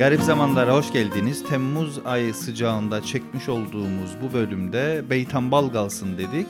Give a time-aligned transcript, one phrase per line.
[0.00, 1.44] Garip zamanlara hoş geldiniz.
[1.48, 6.46] Temmuz ayı sıcağında çekmiş olduğumuz bu bölümde Beytan kalsın dedik.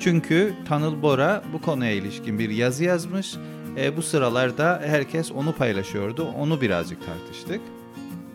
[0.00, 3.34] Çünkü Tanıl Bora bu konuya ilişkin bir yazı yazmış.
[3.76, 6.24] E, bu sıralarda herkes onu paylaşıyordu.
[6.38, 7.60] Onu birazcık tartıştık.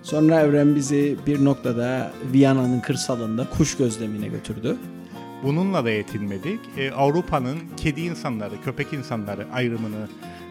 [0.03, 4.77] Sonra Evren bizi bir noktada Viyana'nın kırsalında kuş gözlemine götürdü.
[5.43, 6.59] Bununla da yetinmedik.
[6.77, 10.07] Ee, Avrupa'nın kedi insanları, köpek insanları ayrımını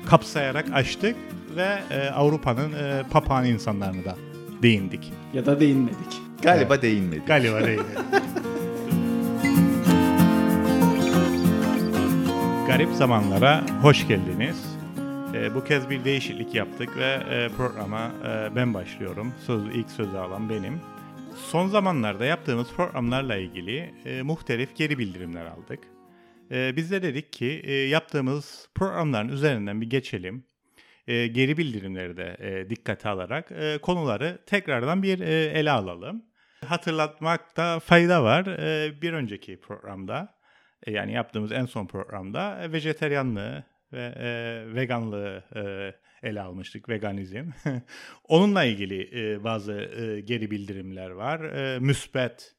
[0.07, 1.17] kapsayarak açtık
[1.57, 4.17] ve e, Avrupa'nın e, papağan insanlarını da
[4.63, 5.13] değindik.
[5.35, 6.21] Ya da değinmedik.
[6.43, 7.27] Galiba değinmedik.
[7.27, 7.99] Galiba değindik.
[12.67, 14.77] Garip zamanlara hoş geldiniz.
[15.35, 19.35] E, bu kez bir değişiklik yaptık ve e, programa e, ben başlıyorum.
[19.47, 20.81] Söz, ilk sözü alan benim.
[21.51, 25.81] Son zamanlarda yaptığımız programlarla ilgili e, muhtelif geri bildirimler aldık.
[26.51, 30.45] E, biz de dedik ki e, yaptığımız programların üzerinden bir geçelim.
[31.07, 36.25] E, geri bildirimleri de e, dikkate alarak e, konuları tekrardan bir e, ele alalım.
[36.67, 38.47] Hatırlatmakta fayda var.
[38.47, 40.35] E, bir önceki programda
[40.87, 45.95] e, yani yaptığımız en son programda e, vejeteryanlığı ve e, veganlığı e,
[46.29, 47.51] ele almıştık, veganizm.
[48.29, 51.41] Onunla ilgili e, bazı e, geri bildirimler var.
[51.41, 52.55] E, müsbet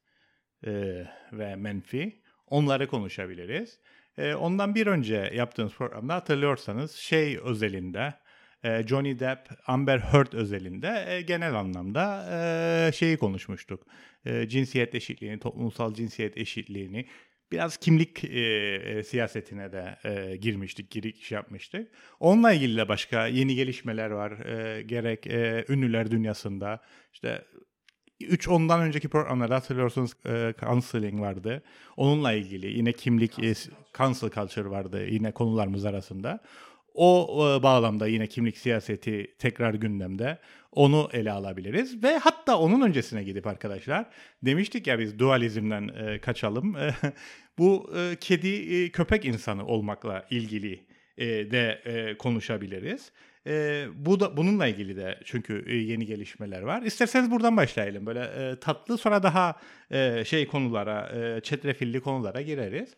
[0.68, 0.72] e,
[1.32, 2.22] ve menfi.
[2.48, 3.80] Onları konuşabiliriz.
[4.18, 8.14] E, ondan bir önce yaptığımız programda hatırlıyorsanız şey özelinde,
[8.88, 12.26] Johnny Depp, Amber Heard özelinde e, genel anlamda
[12.88, 13.88] e, şeyi konuşmuştuk.
[14.26, 17.06] E, cinsiyet eşitliğini, toplumsal cinsiyet eşitliğini,
[17.52, 21.92] biraz kimlik e, e, siyasetine de e, girmiştik, giriş yapmıştık.
[22.20, 24.32] Onunla ilgili de başka yeni gelişmeler var.
[24.32, 26.82] E, gerek e, ünlüler dünyasında,
[27.14, 27.46] işte
[28.20, 31.64] 3 ondan önceki programlarda hatırlıyorsunuz e, counseling vardı.
[31.98, 33.54] Onunla ilgili yine kimlik, e,
[33.98, 36.40] cancel culture vardı yine konularımız arasında.
[36.96, 37.28] O
[37.60, 40.38] e, bağlamda yine kimlik siyaseti tekrar gündemde.
[40.72, 44.06] Onu ele alabiliriz ve hatta onun öncesine gidip arkadaşlar
[44.44, 46.78] demiştik ya biz dualizmden e, kaçalım.
[46.78, 46.96] E,
[47.58, 50.86] bu e, kedi e, köpek insanı olmakla ilgili
[51.18, 53.12] e, de e, konuşabiliriz.
[53.48, 56.82] E, bu da bununla ilgili de çünkü e, yeni gelişmeler var.
[56.82, 58.06] İsterseniz buradan başlayalım.
[58.06, 59.60] Böyle e, tatlı sonra daha
[59.92, 62.96] e, şey konulara, e, çetrefilli konulara gireriz.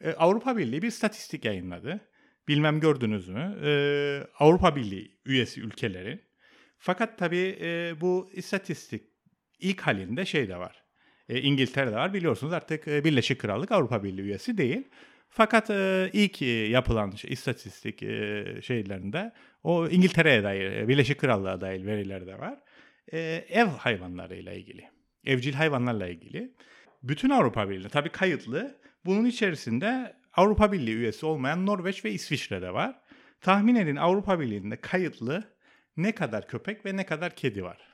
[0.00, 2.00] E, Avrupa Birliği bir statistik yayınladı.
[2.48, 3.58] Bilmem gördünüz mü?
[3.64, 3.70] E,
[4.38, 6.22] Avrupa Birliği üyesi ülkelerin.
[6.78, 9.02] Fakat tabii e, bu istatistik
[9.58, 10.84] ilk halinde şey de var.
[11.28, 14.88] E, İngiltere'de var biliyorsunuz artık e, Birleşik Krallık Avrupa Birliği üyesi değil.
[15.28, 19.32] Fakat e, ilk e, yapılan şey, istatistik e, şeylerinde
[19.62, 22.58] o İngiltere'ye dair, e, Birleşik Krallığa dair veriler de var.
[23.12, 24.88] E, ev hayvanlarıyla ilgili,
[25.24, 26.54] evcil hayvanlarla ilgili.
[27.02, 28.78] Bütün Avrupa Birliği tabii kayıtlı.
[29.04, 33.00] Bunun içerisinde Avrupa Birliği üyesi olmayan Norveç ve İsviçre'de var.
[33.40, 35.44] Tahmin edin Avrupa Birliği'nde kayıtlı
[35.96, 37.87] ne kadar köpek ve ne kadar kedi var.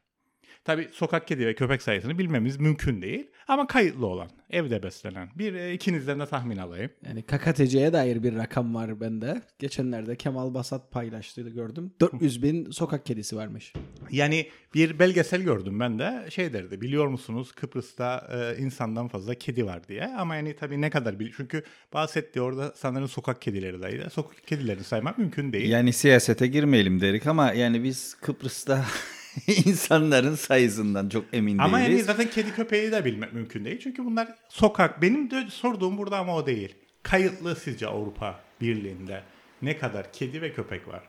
[0.64, 3.26] Tabii sokak kedi ve köpek sayısını bilmemiz mümkün değil.
[3.48, 5.28] Ama kayıtlı olan, evde beslenen.
[5.34, 6.90] Bir e, ikinizden de tahmin alayım.
[7.06, 9.42] Yani KKTC'ye dair bir rakam var bende.
[9.58, 11.92] Geçenlerde Kemal Basat paylaştığını gördüm.
[12.00, 13.72] 400 bin sokak kedisi varmış.
[14.10, 19.66] Yani bir belgesel gördüm ben de şey derdi biliyor musunuz Kıbrıs'ta e, insandan fazla kedi
[19.66, 24.10] var diye ama yani tabii ne kadar bil çünkü bahsetti orada sanırım sokak kedileri daydı.
[24.10, 25.70] Sokak kedilerini saymak mümkün değil.
[25.70, 28.84] Yani siyasete girmeyelim derik ama yani biz Kıbrıs'ta
[29.64, 31.92] insanların sayısından çok emin ama değiliz.
[31.98, 33.80] yani zaten kedi köpeği de bilmek mümkün değil.
[33.82, 35.02] Çünkü bunlar sokak.
[35.02, 36.74] Benim de sorduğum burada ama o değil.
[37.02, 39.22] Kayıtlı sizce Avrupa Birliği'nde
[39.62, 41.02] ne kadar kedi ve köpek var?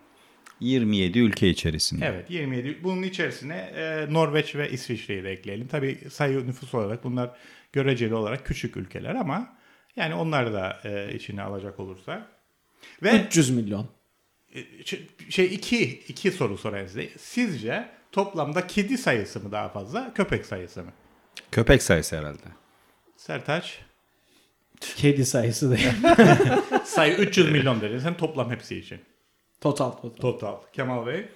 [0.59, 2.05] 27 ülke içerisinde.
[2.05, 2.83] Evet 27.
[2.83, 5.67] Bunun içerisine e, Norveç ve İsviçre'yi de ekleyelim.
[5.67, 7.29] Tabii sayı nüfus olarak bunlar
[7.73, 9.57] göreceli olarak küçük ülkeler ama
[9.95, 12.27] yani onları da e, içine alacak olursa.
[13.03, 13.89] Ve 300 milyon.
[14.55, 14.63] e,
[15.29, 17.09] şey iki, iki soru sorayım size.
[17.17, 20.91] Sizce toplamda kedi sayısı mı daha fazla, köpek sayısı mı?
[21.51, 22.43] Köpek sayısı herhalde.
[23.17, 23.79] Sertaç?
[24.95, 25.91] Kedi sayısı değil.
[26.85, 28.99] Sayı 300 milyon dedin sen toplam hepsi için.
[29.61, 30.21] total total.
[30.21, 30.55] Total.
[30.73, 31.29] Kemal Bey?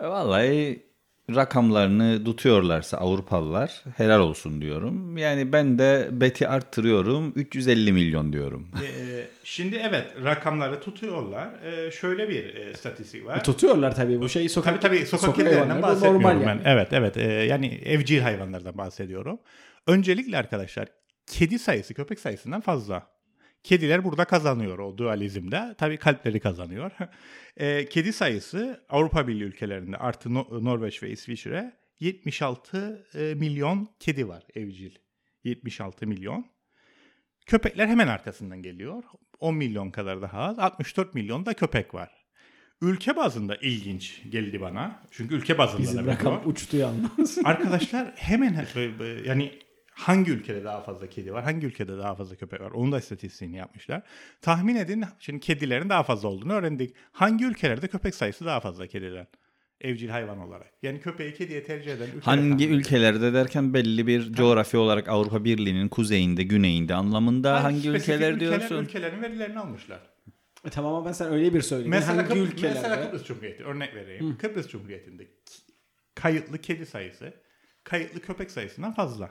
[0.00, 0.83] E, Vallahi
[1.30, 5.18] rakamlarını tutuyorlarsa Avrupalılar helal olsun diyorum.
[5.18, 8.68] Yani ben de beti arttırıyorum 350 milyon diyorum.
[8.74, 11.48] Ee, şimdi evet rakamları tutuyorlar.
[11.64, 13.44] Ee, şöyle bir e, statistik var.
[13.44, 16.46] Tutuyorlar tabii bu şeyi sokak Tabii tabii sokak, sokak kedilerinden bahsetmiyorum normal ben.
[16.48, 16.60] yani.
[16.64, 19.38] Evet evet Ee, yani evcil hayvanlardan bahsediyorum.
[19.86, 20.88] Öncelikle arkadaşlar
[21.26, 23.13] kedi sayısı köpek sayısından fazla.
[23.64, 25.74] Kediler burada kazanıyor o dualizmde.
[25.78, 26.90] Tabii kalpleri kazanıyor.
[27.56, 34.28] Ee, kedi sayısı Avrupa Birliği ülkelerinde artı No- Norveç ve İsviçre 76 e, milyon kedi
[34.28, 34.94] var evcil.
[35.44, 36.46] 76 milyon.
[37.46, 39.04] Köpekler hemen arkasından geliyor.
[39.40, 40.58] 10 milyon kadar daha az.
[40.58, 42.10] 64 milyon da köpek var.
[42.80, 45.02] ülke bazında ilginç geldi bana.
[45.10, 47.38] Çünkü ülke bazında Bizim da rakam uçtu yalnız.
[47.44, 49.52] Arkadaşlar hemen he- yani
[49.94, 53.56] hangi ülkede daha fazla kedi var, hangi ülkede daha fazla köpek var onun da istatistiğini
[53.56, 54.02] yapmışlar.
[54.42, 56.94] Tahmin edin şimdi kedilerin daha fazla olduğunu öğrendik.
[57.12, 59.26] Hangi ülkelerde köpek sayısı daha fazla kediden?
[59.80, 60.72] Evcil hayvan olarak.
[60.82, 65.88] Yani köpeği kediye tercih eden ülkeler Hangi ülkelerde derken belli bir coğrafya olarak Avrupa Birliği'nin
[65.88, 68.76] kuzeyinde, güneyinde anlamında hangi spesifik ülkeler diyorsun?
[68.76, 70.00] Ülkelerin verilerini almışlar.
[70.64, 71.90] E, tamam ama ben sen öyle bir söyledin.
[71.90, 72.80] Mesela, Hangi Kıbrıs, ülkelerde?
[72.80, 74.38] mesela Kıbrıs Cumhuriyeti örnek vereyim.
[74.38, 75.26] Kıbrıs Cumhuriyeti'nde
[76.14, 77.34] kayıtlı kedi sayısı
[77.84, 79.30] kayıtlı köpek sayısından fazla.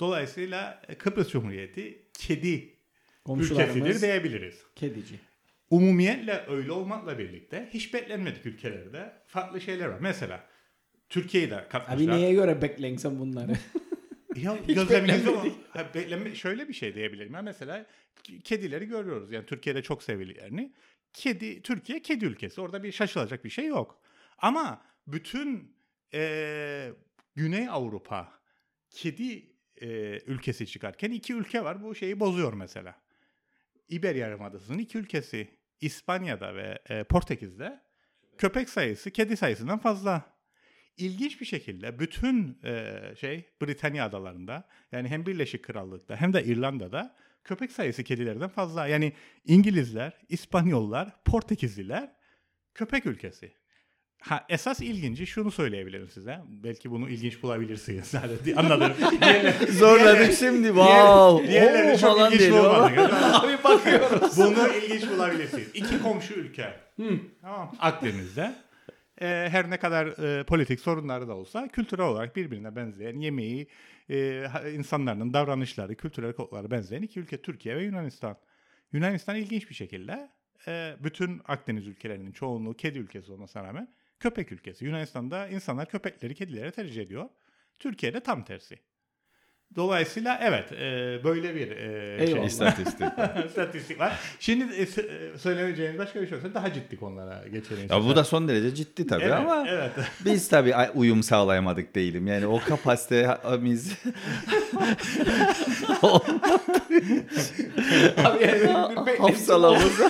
[0.00, 2.76] Dolayısıyla e, Kıbrıs Cumhuriyeti kedi
[3.36, 4.62] ülkesidir diyebiliriz.
[4.74, 5.14] kedici.
[5.70, 9.98] Umumiyetle öyle olmakla birlikte hiç beklenmedik ülkelerde farklı şeyler var.
[10.00, 10.46] Mesela
[11.08, 12.16] Türkiye'yi de Abi katmışlar.
[12.16, 13.52] neye göre beklensen bunları?
[14.42, 15.28] Ya beklenmedik.
[15.28, 17.34] o- bekleme, şöyle bir şey diyebilirim.
[17.34, 17.86] Ya mesela
[18.44, 19.32] kedileri görüyoruz.
[19.32, 20.72] Yani Türkiye'de çok sevililerini.
[21.12, 22.60] Kedi Türkiye kedi ülkesi.
[22.60, 24.00] Orada bir şaşılacak bir şey yok.
[24.38, 25.76] Ama bütün
[26.12, 26.92] eee,
[27.34, 28.32] Güney Avrupa
[28.90, 29.46] kedi
[29.80, 31.82] eee, ülkesi çıkarken iki ülke var.
[31.82, 32.94] Bu şeyi bozuyor mesela.
[33.88, 35.48] İber Yarımadası'nın iki ülkesi
[35.80, 37.80] İspanya'da ve e, Portekiz'de
[38.38, 40.36] köpek sayısı kedi sayısından fazla.
[40.96, 47.16] İlginç bir şekilde bütün e, şey Britanya adalarında yani hem Birleşik Krallık'ta hem de İrlanda'da
[47.44, 48.86] köpek sayısı kedilerden fazla.
[48.86, 49.12] Yani
[49.44, 52.16] İngilizler, İspanyollar, Portekizliler
[52.74, 53.52] köpek ülkesi.
[54.20, 56.38] Ha, esas ilginci şunu söyleyebilirim size.
[56.48, 58.14] Belki bunu ilginç bulabilirsiniz.
[58.44, 58.92] Hadi anladım.
[59.70, 60.66] Zorladık şimdi.
[60.66, 61.48] Wow.
[61.48, 62.98] Diğerleri çok falan ilginç bulmadık.
[63.22, 64.38] Abi bakıyoruz.
[64.38, 65.68] Bunu ilginç bulabilirsiniz.
[65.74, 66.74] İki komşu ülke.
[67.42, 67.72] Tamam.
[67.78, 68.54] Akdeniz'de.
[69.20, 73.68] Ee, her ne kadar e, politik sorunları da olsa kültürel olarak birbirine benzeyen yemeği,
[74.10, 78.36] e, insanların davranışları, kültürel kodları benzeyen iki ülke Türkiye ve Yunanistan.
[78.92, 80.30] Yunanistan ilginç bir şekilde
[80.68, 83.88] e, bütün Akdeniz ülkelerinin çoğunluğu kedi ülkesi olmasına rağmen
[84.20, 84.84] köpek ülkesi.
[84.84, 87.28] Yunanistan'da insanlar köpekleri kedilere tercih ediyor.
[87.78, 88.78] Türkiye'de tam tersi.
[89.76, 92.44] Dolayısıyla evet e, böyle bir e, şey.
[92.44, 93.06] İstatistik.
[93.46, 94.12] İstatistik var.
[94.40, 94.86] Şimdi e, e,
[95.38, 97.86] söylemeyeceğiniz başka bir şey olsa daha ciddi konulara geçelim.
[97.90, 99.90] Ya bu da son derece ciddi tabii evet, ama evet.
[100.24, 102.26] biz tabii uyum sağlayamadık değilim.
[102.26, 103.92] Yani o kapasitemiz
[108.24, 110.00] Abi yani hafsalamız.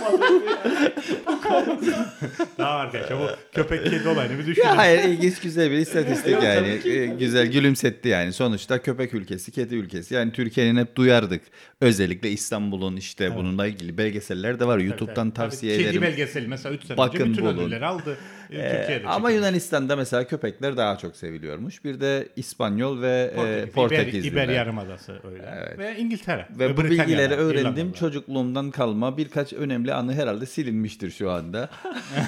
[2.59, 4.67] Daha arkadaşlar bu köpek kedi olayını bir düşünün.
[4.67, 6.81] Ya hayır ilginç güzel bir istatistik yani.
[6.85, 8.33] Ee, güzel gülümsetti yani.
[8.33, 10.15] Sonuçta köpek ülkesi, kedi ülkesi.
[10.15, 11.43] Yani Türkiye'nin hep duyardık.
[11.81, 14.79] Özellikle İstanbul'un işte bununla ilgili belgeseller de var.
[14.79, 16.03] YouTube'dan Tabii, tavsiye Kedi ederim.
[16.03, 17.59] belgeseli mesela 3 sene Bakın önce bütün bulun.
[17.59, 18.19] ödülleri aldı.
[18.51, 19.31] Ee, Türkiye'de ama.
[19.31, 21.85] Yunanistan'da mesela köpekler daha çok seviliyormuş.
[21.85, 24.33] Bir de İspanyol ve Portekiz, e, Portekizliler.
[24.33, 25.45] İber, İber Yarımadası öyle.
[25.57, 25.79] Evet.
[25.79, 26.47] Ve İngiltere.
[26.51, 27.73] Ve bu Britanya'da, bilgileri öğrendim.
[27.73, 27.99] İrlanda'da.
[27.99, 31.71] Çocukluğumdan kalma birkaç önemli anı herhalde silinmiştir şu anda.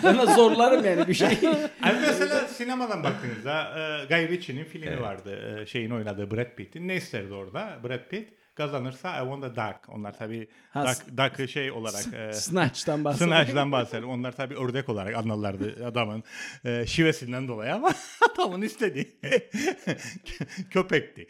[0.37, 1.29] Zorlarım yani bir şey.
[1.83, 5.61] Abi mesela sinemadan baktığınızda e, Guy Ritchie'nin filmi vardı.
[5.63, 6.89] E, şeyin oynadığı Brad Pitt'in.
[6.89, 7.79] Ne isterdi orada?
[7.85, 8.29] Brad Pitt
[8.59, 9.89] kazanırsa I want a duck.
[9.89, 13.37] Onlar tabii Ha, duck, duck'ı şey olarak e, Snatch'tan bahsediyorum.
[13.37, 14.09] Snatch'dan bahsedelim.
[14.09, 16.23] Onlar tabii ördek olarak anlarlardı adamın
[16.65, 17.95] e, şivesinden dolayı ama
[18.35, 19.09] adamın istediği
[20.71, 21.27] köpekti.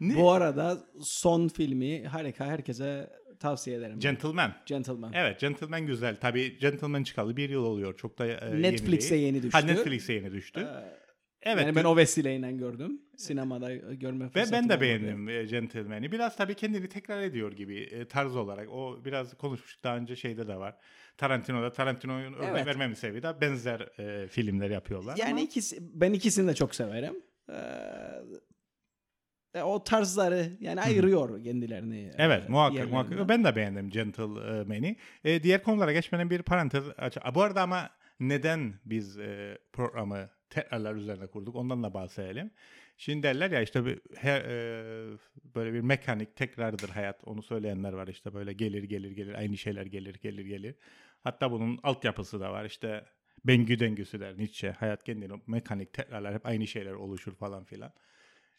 [0.00, 0.16] Ne?
[0.16, 3.98] Bu arada son filmi harika herkese tavsiye ederim.
[4.00, 4.54] Gentleman.
[4.66, 5.12] Gentleman.
[5.14, 6.16] Evet Gentleman güzel.
[6.20, 7.96] Tabii Gentleman çıkalı bir yıl oluyor.
[7.96, 9.66] Çok da e, Netflix'e yeni Ha düştü.
[9.66, 10.66] Netflix'e yeni düştü.
[11.42, 11.66] Evet.
[11.66, 13.02] yani ben o vesileyle gördüm.
[13.16, 16.12] Sinemada görme Ve fırsatım ben de beğendim e, Gentleman'i.
[16.12, 18.68] Biraz tabii kendini tekrar ediyor gibi e, tarz olarak.
[18.68, 20.76] O biraz konuşmuştuk daha önce şeyde de var.
[21.16, 22.66] Tarantino'da Tarantino'nun örnek Evet.
[22.66, 25.16] vermemin sebebi de benzer e, filmler yapıyorlar.
[25.16, 27.14] Yani ama- ikisi ben ikisini de çok severim.
[29.54, 32.10] Ee, o tarzları yani ayırıyor kendilerini.
[32.18, 33.28] Evet e, muhakkak muhakkak.
[33.28, 34.96] Ben de beğendim Gentleman'i.
[35.24, 37.16] E, diğer konulara geçmeden bir parantez aç.
[37.34, 42.50] Bu arada ama neden biz e, programı tekrarlar üzerine kurduk ondan da bahsedelim.
[42.96, 45.18] Şimdi derler ya işte bir, her, e,
[45.54, 49.86] böyle bir mekanik tekrardır hayat onu söyleyenler var işte böyle gelir gelir gelir aynı şeyler
[49.86, 50.74] gelir gelir gelir.
[51.20, 53.04] Hatta bunun altyapısı da var işte
[53.44, 54.70] Bengü dengüsü der Nietzsche.
[54.70, 57.92] Hayat kendini mekanik tekrarlar hep aynı şeyler oluşur falan filan.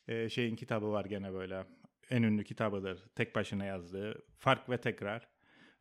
[0.08, 1.66] E, şeyin kitabı var gene böyle
[2.10, 3.04] en ünlü kitabıdır.
[3.16, 5.28] Tek başına yazdığı Fark ve Tekrar.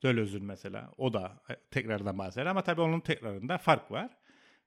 [0.03, 0.93] Döloz'un mesela.
[0.99, 4.11] O da e, tekrardan bahseder ama tabii onun tekrarında fark var.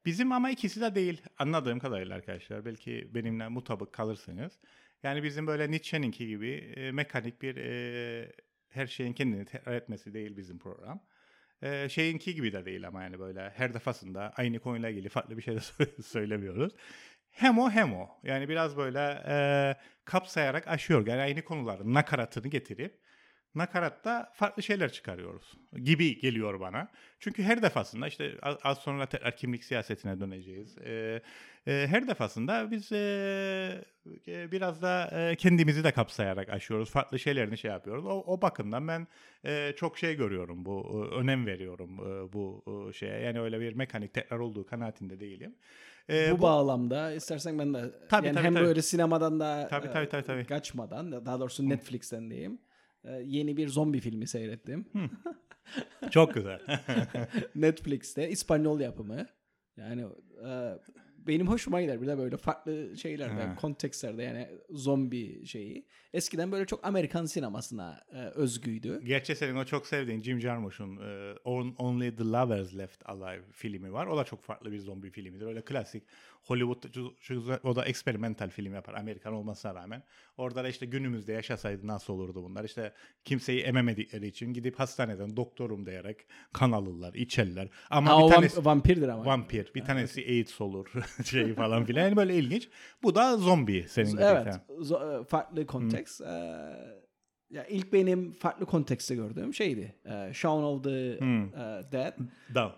[0.05, 2.65] Bizim ama ikisi de değil anladığım kadarıyla arkadaşlar.
[2.65, 4.59] Belki benimle mutabık kalırsınız.
[5.03, 8.31] Yani bizim böyle Nietzsche'ninki gibi e, mekanik bir e,
[8.69, 11.03] her şeyin kendini tekrar etmesi değil bizim program.
[11.61, 15.41] E, şeyinki gibi de değil ama yani böyle her defasında aynı konuyla ilgili farklı bir
[15.41, 16.73] şey de sö- söylemiyoruz.
[17.31, 18.09] Hem o hem o.
[18.23, 19.35] Yani biraz böyle e,
[20.05, 21.07] kapsayarak aşıyor.
[21.07, 22.99] Yani aynı konuların nakaratını getirip
[23.55, 26.87] nakaratta farklı şeyler çıkarıyoruz gibi geliyor bana.
[27.19, 28.31] Çünkü her defasında işte
[28.63, 30.77] az, sonra tekrar kimlik siyasetine döneceğiz.
[30.77, 31.21] Ee,
[31.67, 33.85] e, her defasında biz e,
[34.27, 36.89] e, biraz da e, kendimizi de kapsayarak aşıyoruz.
[36.89, 38.05] Farklı şeylerini şey yapıyoruz.
[38.05, 39.07] O, o bakımdan ben
[39.45, 43.19] e, çok şey görüyorum bu, önem veriyorum e, bu e, şeye.
[43.19, 45.55] Yani öyle bir mekanik tekrar olduğu kanaatinde değilim.
[46.09, 48.65] E, bu, bağlamda istersen ben de Tabii, yani tabii, hem tabii.
[48.65, 50.45] böyle sinemadan da Tabii, tabii, tabii, tabii.
[50.45, 52.59] kaçmadan daha doğrusu Netflix'ten diyeyim.
[53.07, 54.85] E, yeni bir zombi filmi seyrettim.
[56.11, 56.59] çok güzel.
[57.55, 59.25] Netflix'te İspanyol yapımı.
[59.77, 60.05] Yani
[60.47, 60.77] e,
[61.27, 63.55] benim hoşuma gider bir de böyle farklı şeylerde, Ha.
[63.55, 65.87] kontekstlerde yani zombi şeyi.
[66.13, 69.01] Eskiden böyle çok Amerikan sinemasına e, özgüydü.
[69.05, 73.93] Gerçi senin o çok sevdiğin Jim Jarmusch'un e, On- Only the Lovers Left Alive filmi
[73.93, 74.07] var.
[74.07, 75.45] O da çok farklı bir zombi filmidir.
[75.45, 76.03] Öyle klasik
[76.45, 76.83] Hollywood
[77.63, 80.03] o da eksperimental film yapar Amerikan olmasına rağmen.
[80.37, 82.63] Orada da işte günümüzde yaşasaydı nasıl olurdu bunlar?
[82.63, 86.17] İşte kimseyi ememedikleri için gidip hastaneden doktorum diyerek
[86.53, 87.67] kan alırlar, içerler.
[87.89, 89.25] Ama Ha, bir tanesi vam- vampirdir ama.
[89.25, 90.91] vampir, bir tanesi AIDS olur
[91.25, 92.01] şey falan filan.
[92.03, 92.69] Yani böyle ilginç.
[93.03, 94.21] Bu da zombi senin gibi.
[94.21, 94.47] Evet.
[94.47, 96.21] E, farklı konteks.
[96.21, 96.25] E,
[97.49, 99.95] ya ilk benim farklı kontekste gördüğüm şeydi.
[100.05, 101.43] E, Shaun of the Hmm.
[101.43, 102.13] e, Dead.
[102.55, 102.75] Da.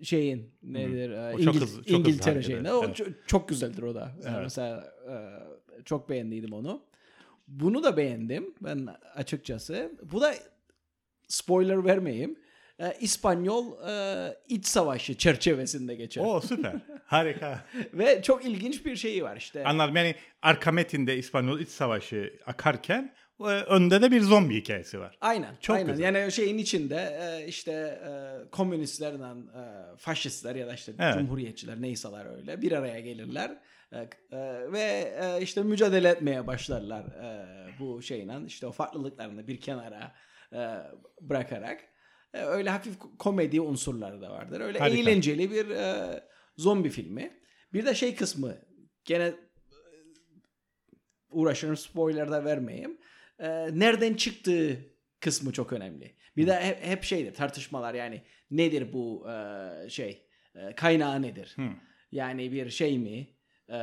[0.00, 1.10] E, şeyin nedir?
[1.10, 2.60] e, O çok İngil- hızlı- çok hızlı İngiltere şeyinde.
[2.68, 2.96] eder, O evet.
[2.96, 4.12] çok, çok güzeldir o da.
[4.24, 4.38] E, Evet.
[4.42, 5.14] mesela e,
[5.84, 6.82] çok beğendiydim onu.
[7.48, 9.92] Bunu da beğendim ben açıkçası.
[10.12, 10.34] Bu da
[11.28, 12.36] spoiler vermeyeyim.
[12.78, 16.22] E, İspanyol e, iç savaşı çerçevesinde geçer.
[16.26, 16.72] O süper.
[17.06, 17.64] Harika.
[17.94, 19.64] Ve çok ilginç bir şeyi var işte.
[19.64, 19.96] Anladım.
[19.96, 23.14] Yani arka metinde İspanyol İç Savaşı akarken
[23.48, 25.18] önde de bir zombi hikayesi var.
[25.20, 25.56] Aynen.
[25.60, 25.92] Çok aynen.
[25.92, 26.14] güzel.
[26.14, 28.10] Yani şeyin içinde e, işte e,
[28.50, 29.18] komünistlerle
[29.96, 31.14] faşistler ya da işte Evet.
[31.14, 33.58] cumhuriyetçiler neyseler öyle bir araya gelirler
[33.92, 34.08] E,
[34.72, 37.06] ve işte mücadele etmeye başlarlar
[37.80, 40.14] bu şeyle işte o farklılıklarını bir kenara
[41.20, 41.80] bırakarak
[42.34, 44.60] öyle hafif komedi unsurları da vardır.
[44.60, 44.98] Öyle Harika.
[45.00, 45.66] eğlenceli bir
[46.56, 47.40] zombi filmi.
[47.72, 48.56] Bir de şey kısmı
[49.04, 49.34] gene
[51.30, 52.99] uğraşırım spoiler da vermeyeyim.
[53.40, 54.76] E, nereden çıktığı
[55.20, 56.14] kısmı çok önemli.
[56.36, 61.52] Bir de hep, hep şeydir tartışmalar yani nedir bu e, şey e, kaynağı nedir?
[61.56, 61.68] Hı.
[62.12, 63.28] Yani bir şey mi?
[63.68, 63.78] E,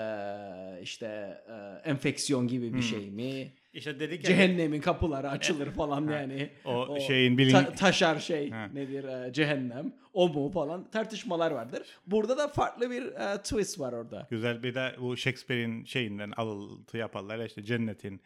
[0.81, 1.05] işte
[1.49, 2.83] e, enfeksiyon gibi bir Hı.
[2.83, 3.53] şey mi?
[3.73, 6.49] İşte dedik ya Cehennemin kapıları açılır falan yani.
[6.65, 8.69] o şeyin bilin- ta- taşar şey Ha.
[8.73, 11.83] nedir e, cehennem o mu falan tartışmalar vardır.
[12.07, 14.27] Burada da farklı bir e, twist var orada.
[14.29, 17.45] güzel bir de bu Shakespeare'in şeyinden alıntı yaparlar.
[17.45, 18.21] İşte cennetin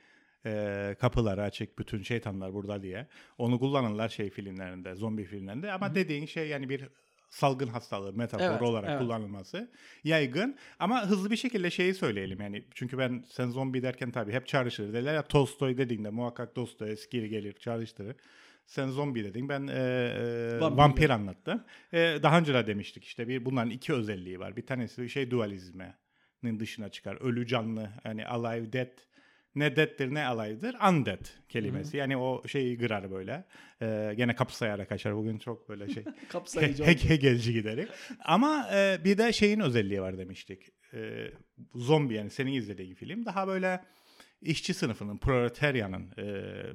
[0.45, 3.07] e, kapıları açık bütün şeytanlar burada diye.
[3.38, 5.71] Onu kullanırlar şey filmlerinde, zombi filmlerinde.
[5.71, 6.89] Ama dediğin şey yani bir
[7.31, 9.00] salgın hastalığı metafor Evet, olarak evet.
[9.00, 9.71] kullanılması
[10.03, 10.57] yaygın.
[10.79, 12.63] Ama hızlı bir şekilde şeyi söyleyelim yani.
[12.74, 14.93] Çünkü ben sen zombi derken tabii hep çağrıştırır.
[14.93, 18.15] Derler ya Tolstoy dediğinde muhakkak Dostoyevski gelir çağrıştırır.
[18.65, 19.50] Sen zombi dedin.
[19.50, 20.77] Ben e, e, Vampir.
[20.77, 21.63] vampir anlattım.
[21.93, 24.55] E, daha önce de demiştik işte bir bunların iki özelliği var.
[24.55, 27.15] Bir tanesi şey dualizmenin dışına çıkar.
[27.21, 28.98] Ölü canlı yani alive dead
[29.55, 31.98] ne dead'tir ne alive'dir undead kelimesi.
[31.98, 33.46] Yani o şeyi kırar böyle.
[33.81, 35.15] E, gene kapsayarak açar.
[35.15, 37.00] Bugün çok böyle şey Kapsayıcı He- oldu.
[37.10, 37.89] Hegelci giderek.
[38.25, 40.70] Ama e, bir de şeyin özelliği var demiştik.
[40.93, 41.27] E,
[41.75, 43.81] zombi yani senin izlediğin film daha böyle
[44.41, 46.24] işçi sınıfının, proletaryanın e,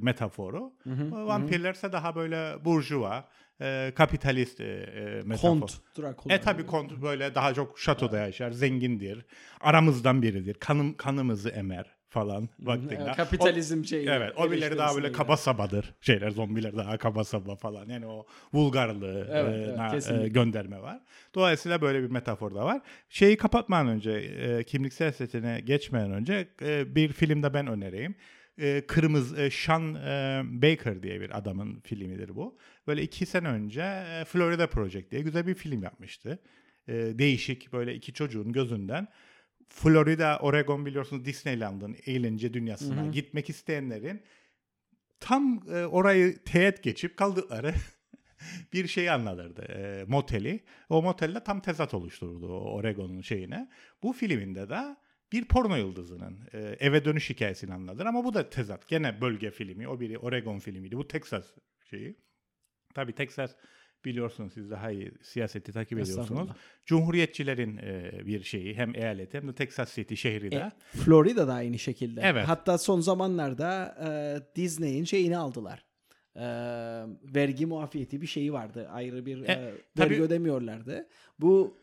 [0.01, 0.73] metaforu.
[1.11, 3.29] Vampirlerse daha böyle burjuva,
[3.61, 5.49] e, kapitalist e, e, metafor.
[5.61, 5.81] Kont.
[5.99, 6.35] Drakula.
[6.35, 9.27] E tabi kont böyle daha çok şatoda yaşar, zengindir,
[9.61, 12.99] aramızdan biridir, kanım kanımızı emer falan vaktinde.
[13.05, 14.09] Evet, kapitalizm şeyi.
[14.09, 15.95] Evet, o birileri daha böyle kaba sabadır.
[16.01, 17.89] Şeyler zombiler daha kaba saba falan.
[17.89, 20.25] Yani o vulgarlığı Evet, e, evet, na- kesinlikle.
[20.25, 21.01] e, gönderme var.
[21.35, 22.81] Dolayısıyla böyle bir metafor da var.
[23.09, 28.15] Şeyi kapatmadan önce e, kimliksel setine geçmeden önce e, bir filmde ben önereyim.
[28.59, 32.57] E, Kırmızı e, Sean e, Baker diye bir adamın filmidir bu.
[32.87, 36.39] Böyle iki sene önce e, Florida Project diye güzel bir film yapmıştı.
[36.89, 39.09] E, değişik böyle iki çocuğun gözünden
[39.69, 43.11] Florida, Oregon biliyorsunuz Disneyland'ın eğlence dünyasına Hı hı.
[43.11, 44.23] gitmek isteyenlerin
[45.21, 47.75] tam e, orayı teğet geçip kaldıkları
[48.73, 49.63] bir şeyi anlatırdı.
[49.63, 50.61] E, moteli.
[50.89, 53.71] O motelde tam tezat oluştururdu o Oregon'un şeyine.
[54.03, 54.97] Bu filminde de
[55.33, 58.89] bir porno yıldızının e, eve dönüş hikayesini anlatır ama bu da tezat.
[58.89, 59.89] Gene bölge filmi.
[59.89, 60.97] O biri Oregon filmiydi.
[60.97, 61.47] Bu Texas
[61.91, 62.17] şeyi.
[62.95, 63.55] Tabii Texas
[64.05, 66.49] biliyorsunuz siz daha iyi siyaseti takip ediyorsunuz.
[66.87, 70.57] Cumhuriyetçilerin e, bir şeyi hem eyaleti hem de Texas City şehri de.
[70.57, 72.21] E, Florida da aynı şekilde.
[72.25, 72.49] Evet.
[72.49, 74.09] Hatta son zamanlarda e,
[74.57, 75.85] Disney'in şeyini aldılar.
[76.37, 76.45] E,
[77.35, 78.89] vergi muafiyeti bir şeyi vardı.
[78.93, 81.09] Ayrı bir E, e, tabii- vergi ödemiyorlardı.
[81.39, 81.79] Bu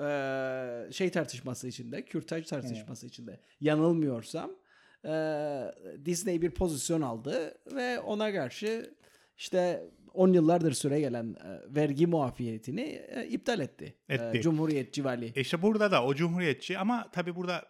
[0.00, 4.50] e, şey tartışması içinde, kürtaj tartışması içinde yanılmıyorsam
[5.04, 5.12] e,
[6.04, 8.94] Disney bir pozisyon aldı ve ona karşı
[9.36, 9.84] işte
[10.18, 13.94] 10 yıllardır süre gelen e, vergi muafiyetini e, iptal etti.
[14.08, 14.40] E, Etti.
[14.40, 15.32] Cumhuriyetçi vali.
[15.36, 17.64] E işte burada da o cumhuriyetçi ama tabii burada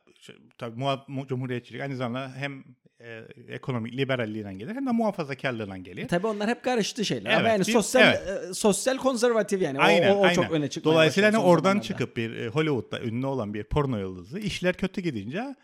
[0.58, 2.64] tabii muha- mu- cumhuriyetçilik aynı zamanda hem
[3.00, 6.08] e, ekonomik liberalliğinden gelir hem de muhafazakarlığından gelir.
[6.08, 7.30] Tabii onlar hep karıştı şeyler.
[7.30, 8.50] Ama Evet, yani bir- sosyal evet.
[8.50, 9.78] e, sosyal konservatif yani.
[9.78, 10.34] O- Aynen, o, o, aynen.
[10.34, 11.82] çok öne çıkmaya Dolayısıyla hani oradan zamanlarda.
[11.86, 15.54] çıkıp bir e, Hollywood'da ünlü olan bir porno yıldızı işler kötü gidince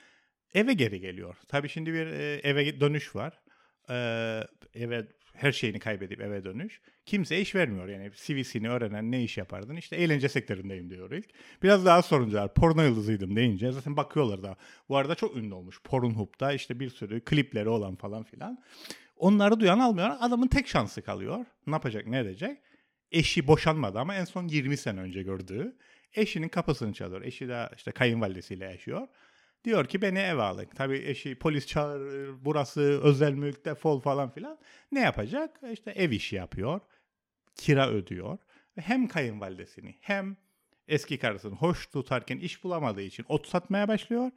[0.55, 1.37] eve geri geliyor.
[1.49, 3.33] Tabii şimdi bir e, eve dönüş var.
[3.91, 3.95] E,
[4.75, 6.81] eve her şeyini kaybedip eve dönüş.
[7.07, 9.77] Kimse iş vermiyor yani CV'sini öğrenen ne iş yapardın?
[9.77, 11.29] İşte eğlence sektöründeyim diyor ilk.
[11.63, 14.57] Biraz daha sorunca porno yıldızıydım deyince zaten bakıyorlar da.
[14.89, 15.83] Bu arada çok ünlü olmuş.
[15.83, 18.63] Pornhub'da işte bir sürü klipleri olan falan filan.
[19.17, 20.11] Onları duyan almıyor.
[20.21, 21.45] Adamın tek şansı kalıyor.
[21.67, 22.59] Ne yapacak ne edecek?
[23.13, 25.77] Eşi boşanmadı ama en son 20 sene önce gördüğü.
[26.15, 27.23] Eşinin kapısını çalıyor.
[27.23, 29.09] Eşi de işte kayınvalidesiyle yaşıyor.
[29.65, 30.69] Diyor ki beni eve alın.
[30.75, 34.59] Tabii eşi polis çağırır, burası özel mülk defol falan filan.
[34.93, 35.61] Ne yapacak?
[35.73, 36.81] İşte ev işi yapıyor.
[37.57, 38.39] Kira ödüyor.
[38.79, 40.37] Ve hem kayınvalidesini hem
[40.89, 44.31] eski karısını hoş tutarken iş bulamadığı için ot satmaya başlıyor.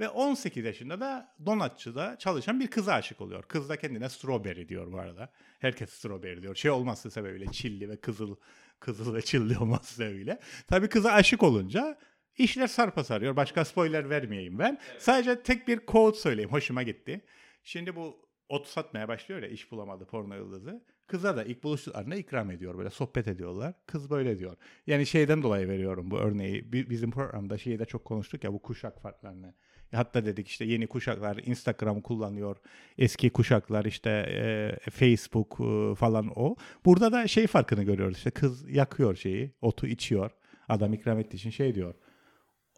[0.00, 3.42] Ve 18 yaşında da donatçıda çalışan bir kıza aşık oluyor.
[3.42, 5.32] Kız da kendine strawberry diyor bu arada.
[5.58, 6.54] Herkes strawberry diyor.
[6.54, 8.36] Şey olması sebebiyle çilli ve kızıl
[8.80, 10.40] kızıl ve çilli olması sebebiyle.
[10.66, 11.98] Tabii kıza aşık olunca
[12.38, 13.36] işler sarpa sarıyor.
[13.36, 14.78] Başka spoiler vermeyeyim ben.
[14.98, 16.50] Sadece tek bir quote söyleyeyim.
[16.52, 17.20] Hoşuma gitti.
[17.62, 18.16] Şimdi bu
[18.48, 20.84] ot satmaya başlıyor ya iş bulamadı porno yıldızı.
[21.06, 23.74] Kıza da ilk buluştuklarında ikram ediyor böyle sohbet ediyorlar.
[23.86, 24.56] Kız böyle diyor.
[24.86, 26.72] Yani şeyden dolayı veriyorum bu örneği.
[26.72, 29.54] Bi- Bizim programda şeyde çok konuştuk ya bu kuşak farklarını.
[29.92, 32.56] Hatta dedik işte yeni kuşaklar Instagram kullanıyor.
[32.98, 36.56] Eski kuşaklar işte e, Facebook e, falan o.
[36.84, 38.16] Burada da şey farkını görüyoruz.
[38.16, 40.30] İşte kız yakıyor şeyi, otu içiyor.
[40.68, 41.94] Adam ikram ettiği için şey diyor.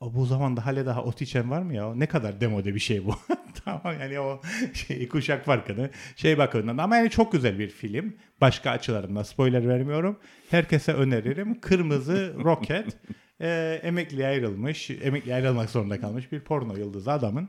[0.00, 1.94] O bu zamanda hala daha ot içen var mı ya?
[1.94, 3.14] Ne kadar demode bir şey bu.
[3.64, 4.40] tamam yani o
[4.74, 8.16] şey kuşak farkını şey bakımından ama yani çok güzel bir film.
[8.40, 10.18] Başka açılarından spoiler vermiyorum.
[10.50, 11.60] Herkese öneririm.
[11.60, 12.96] Kırmızı Roket
[13.40, 17.48] e, emekliye ayrılmış, emekliye ayrılmak zorunda kalmış bir porno yıldızı adamın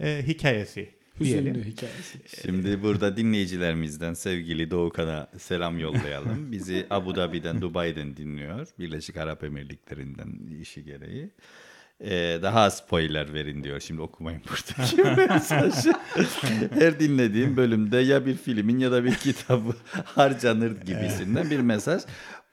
[0.00, 0.90] e, hikayesi.
[1.20, 1.54] diyelim.
[1.54, 2.18] Hüzünlü hikayesi.
[2.42, 6.52] Şimdi burada dinleyicilerimizden sevgili Doğukan'a selam yollayalım.
[6.52, 8.68] Bizi Abu Dhabi'den, Dubai'den dinliyor.
[8.78, 11.30] Birleşik Arap Emirlikleri'nden işi gereği.
[12.04, 13.80] Ee, daha spoiler verin diyor.
[13.80, 15.92] Şimdi okumayın buradaki mesajı.
[16.78, 19.72] Her dinlediğim bölümde ya bir filmin ya da bir kitabı
[20.04, 22.02] harcanır gibisinden bir mesaj.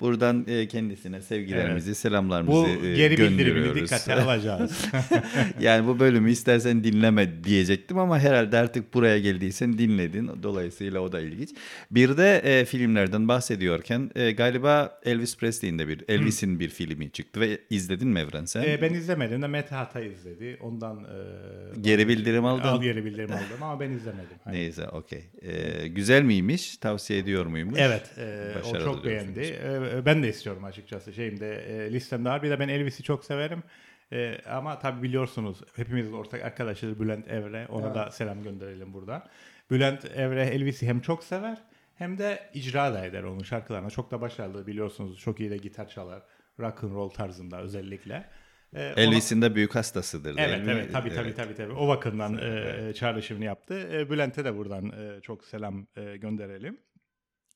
[0.02, 4.86] Buradan e, kendisine sevgilerimizi, selamlarımızı Bu e, geri bildirimini dikkate alacağız.
[5.60, 10.30] yani bu bölümü istersen dinleme diyecektim ama herhalde artık buraya geldiysen dinledin.
[10.44, 11.50] Dolayısıyla o da ilginç.
[11.92, 17.40] Bir de e, filmlerden bahsediyorken e, galiba Elvis Presley'in de bir Elvis'in bir filmi çıktı
[17.40, 18.64] ve izledin mi Evren sen?
[18.64, 20.58] e, ben izlemedim de Mete Hata izledi.
[20.62, 22.64] Ondan e, Geri bildirim aldın.
[22.64, 24.38] al geri bildirim aldım ama ben izlemedim.
[24.44, 25.24] Hani- Neyse okey.
[25.42, 26.78] E, güzel miymiş?
[26.78, 27.80] Tavsiye ediyor muymuş?
[27.82, 29.40] Evet, e, o çok beğendi.
[29.40, 31.14] E, ben de istiyorum açıkçası.
[31.14, 32.44] Şeyimde e, listemde var.
[32.44, 33.64] Bir de ben Elvis'i çok severim.
[34.12, 37.68] E, ama tabii biliyorsunuz hepimizin ortak arkadaşıdır Bülent Evre.
[37.70, 39.28] Ona da selam gönderelim burada.
[39.72, 41.58] Bülent Evre Elvis'i hem çok sever
[41.96, 43.90] hem de icra da eder onun şarkılarına.
[43.90, 45.20] Çok da başarılı biliyorsunuz.
[45.20, 46.24] Çok iyi de gitar çalar.
[46.60, 48.30] Rock and roll tarzında özellikle.
[48.74, 50.72] E, ona- Elvis'in de büyük hastasıdır değil Evet mi?
[50.72, 51.36] evet tabii tabii Evet.
[51.38, 51.74] tabii tabii.
[51.74, 53.90] O bakımdan e, çağrışımını yaptı.
[53.94, 56.78] E, Bülent'e de buradan e, çok selam e, gönderelim.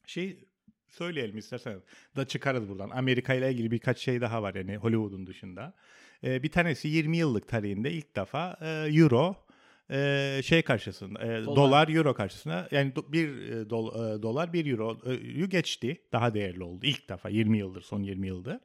[0.05, 0.45] Şey
[0.91, 1.81] söyleyelim istersen
[2.15, 2.89] da çıkarız buradan.
[2.89, 5.73] Amerika ile ilgili birkaç şey daha var yani Hollywood'un dışında.
[6.23, 9.35] E, bir tanesi 20 yıllık tarihinde ilk defa e, Euro
[9.91, 11.55] e, şey karşısında e, Dolar.
[11.55, 11.87] dolar.
[11.89, 16.85] euro karşısında yani do- bir e, dol- e, dolar bir euroyu geçti daha değerli oldu
[16.85, 18.57] ilk defa 20 yıldır son 20 yıldır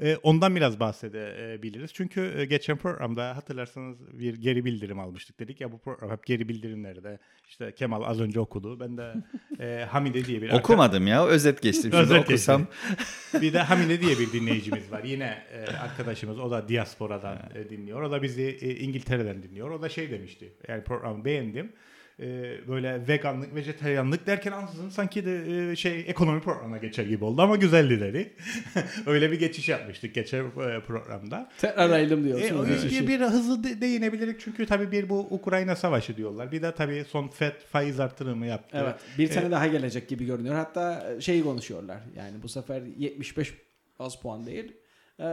[0.00, 5.72] E, ondan biraz bahsedebiliriz çünkü e, geçen programda hatırlarsanız bir geri bildirim almıştık dedik ya
[5.72, 9.14] bu program hep geri bildirimlerde işte Kemal az önce okudu ben de
[9.60, 11.26] e, Hamide diye bir Okumadım ya.
[11.26, 11.90] Özet geçtim.
[11.90, 12.66] Şimdi Özet okusam.
[13.40, 15.04] bir de Hamide diye bir dinleyicimiz var.
[15.04, 18.02] Yine e, arkadaşımız o da diasporadan e, dinliyor.
[18.02, 19.70] O da bizi e, İngiltere'den dinliyor.
[19.70, 20.52] O da şey demişti.
[20.68, 21.72] Yani programı beğendim.
[22.20, 22.24] E,
[22.68, 27.56] böyle veganlık, vejetaryenlik derken ansızın sanki de e, şey ekonomi programına geçer gibi oldu ama
[27.56, 28.32] güzeldi dedi.
[29.06, 31.50] Öyle bir geçiş yapmıştık geçen e, programda.
[31.60, 32.58] Tekrarlayalım E, diyorsun.
[32.58, 32.90] o- Evet.
[32.90, 36.52] bir, bir hızlı de- değinebilirik çünkü tabii bir bu Ukrayna savaşı diyorlar.
[36.52, 38.78] Bir de tabii son FED faiz artırımı yaptı.
[38.82, 38.94] Evet.
[39.18, 40.54] Bir sene daha gelecek gibi görünüyor.
[40.54, 41.98] Hatta şeyi konuşuyorlar.
[42.16, 43.54] Yani bu sefer 75
[43.98, 44.72] az puan değil.
[45.20, 45.24] Ee,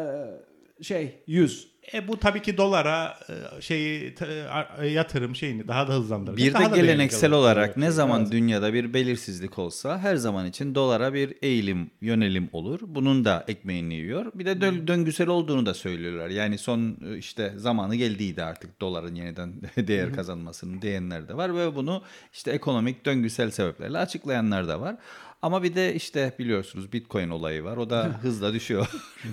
[0.81, 1.71] şey 100.
[1.93, 3.19] E bu tabii ki dolara
[3.57, 4.15] e, şeyi
[4.51, 6.37] a- yatırım şeyini daha da hızlandırır.
[6.37, 10.75] Bir daha de da geleneksel olarak ne zaman dünyada bir belirsizlik olsa her zaman için
[10.75, 12.79] dolara bir eğilim, yönelim olur.
[12.83, 14.31] Bunun da ekmeğini yiyor.
[14.35, 16.29] Bir de dö- döngüsel olduğunu da söylüyorlar.
[16.29, 21.75] Yani son e, işte zamanı geldiydi artık doların yeniden değer kazanmasının diyenler de var ve
[21.75, 24.95] bunu işte ekonomik döngüsel sebeplerle açıklayanlar da var.
[25.41, 27.77] Ama bir de işte biliyorsunuz Bitcoin olayı var.
[27.77, 28.87] O da hızla düşüyor.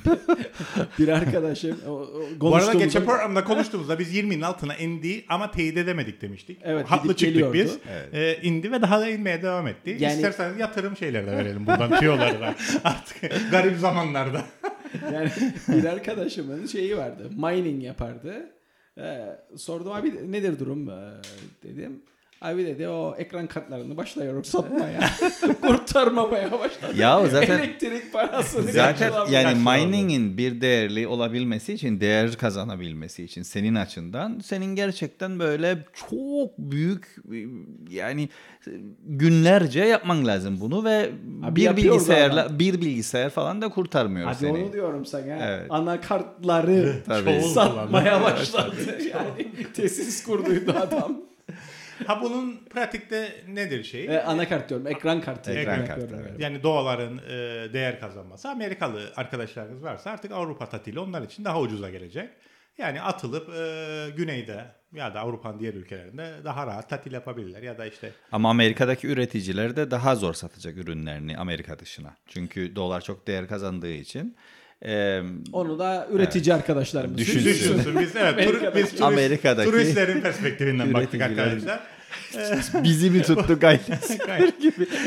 [0.99, 5.77] Bir arkadaşım o, o Bu arada geçen programda konuştuğumuzda biz 20'nin altına indi ama teyit
[5.77, 6.59] edemedik demiştik.
[6.65, 7.55] Evet, Haklı çıktık geliyordu.
[7.55, 7.79] biz.
[8.13, 9.97] E, indi ve daha da inmeye devam etti.
[10.01, 12.55] Yani- İsterseniz yatırım şeyleri de verelim buradan tüyoları da.
[12.85, 14.45] Artık garip zamanlarda.
[15.13, 15.31] Yani
[15.69, 17.31] bir arkadaşımın şeyi vardı.
[17.37, 18.51] Mining yapardı.
[18.99, 20.95] Ee, sordum abi nedir durum Ee,
[21.63, 22.03] dedim.
[22.43, 25.01] Abi dedi o ekran kartlarını başlıyor satmaya.
[25.61, 26.93] Kurtarmamaya başladı.
[26.97, 29.29] Ya zaten Elektrik parasını Zaten karşılamıyor.
[29.43, 35.79] yani mining'in bir değerli olabilmesi için, değer kazanabilmesi için senin açından senin gerçekten böyle
[36.11, 37.17] çok büyük
[37.91, 38.29] yani
[39.07, 41.11] günlerce yapman lazım bunu ve
[41.43, 42.59] Abi bir bilgisayarla adam.
[42.59, 44.65] bir bilgisayar falan da kurtarmıyor Abi seni.
[44.65, 45.25] onu diyorum sana.
[45.47, 45.67] Evet.
[45.71, 46.95] Anakartları
[47.55, 48.75] satmaya başladı.
[49.13, 51.28] Yani tesis kurduydu adam.
[52.07, 54.05] Ha bunun pratikte nedir şey?
[54.05, 54.87] Ee, anakart diyorum.
[54.87, 55.53] Ekran kartı.
[55.53, 56.41] Ekran Ekran kartı, kartı, evet.
[56.41, 57.33] Yani doların e,
[57.73, 58.49] değer kazanması.
[58.49, 62.29] Amerikalı arkadaşlarınız varsa artık Avrupa tatili onlar için daha ucuza gelecek.
[62.79, 67.63] Yani atılıp e, güneyde ya da Avrupa'nın diğer ülkelerinde daha rahat tatil yapabilirler.
[67.63, 72.17] Ya da işte Ama Amerika'daki üreticiler de daha zor satacak ürünlerini Amerika dışına.
[72.27, 74.37] Çünkü dolar çok değer kazandığı için.
[74.85, 77.45] Eee Onu da üretici arkadaşlarımız Düşünsün.
[77.51, 78.01] düşünsün.
[78.01, 81.81] Biz evet tur, biz turist, Amerika'daki turistlerin perspektifinden baktık arkadaşlar.
[82.85, 83.81] bizi mi tuttu gayet?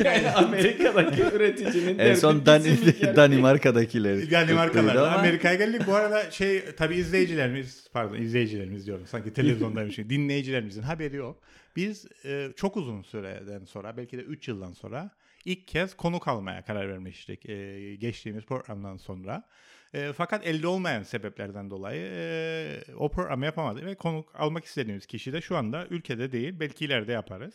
[0.06, 3.16] Yani Amerika'daki üreticinin en son derdi Dan bizim ülkeler.
[3.16, 4.16] Danimarka'dakiler.
[4.32, 5.82] Yani markalar tuttuydu ama- Amerika'ya geldik.
[5.88, 10.10] Bu arada şey tabii izleyicilerimiz pardon izleyicilerimiz diyorum sanki televizyondaymışım.
[10.10, 11.38] dinleyicilerimizin haberi yok.
[11.76, 15.10] Biz e, çok uzun süreden sonra belki de 3 yıldan sonra
[15.46, 19.48] ilk kez konuk almaya karar vermiştik e, geçtiğimiz programdan sonra.
[19.94, 25.34] E, fakat elde olmayan sebeplerden dolayı e, o programı yapamadık ve konuk almak istediğimiz kişi
[25.34, 27.54] de şu anda ülkede değil belki ileride yaparız.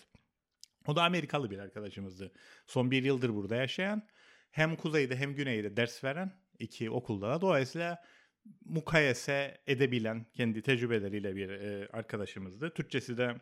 [0.87, 2.33] O da Amerikalı bir arkadaşımızdı.
[2.67, 4.09] Son bir yıldır burada yaşayan
[4.51, 8.03] hem kuzeyde hem güneyde ders veren iki okulda da dolayısıyla
[8.65, 12.75] mukayese edebilen kendi tecrübeleriyle bir e, arkadaşımızdı.
[12.75, 13.35] Türkçesi de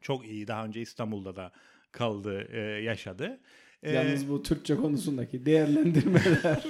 [0.00, 0.46] çok iyi.
[0.46, 1.52] Daha önce İstanbul'da da
[1.92, 3.40] kaldı, e, yaşadı.
[3.82, 6.62] E, Yalnız bu Türkçe konusundaki değerlendirmeler.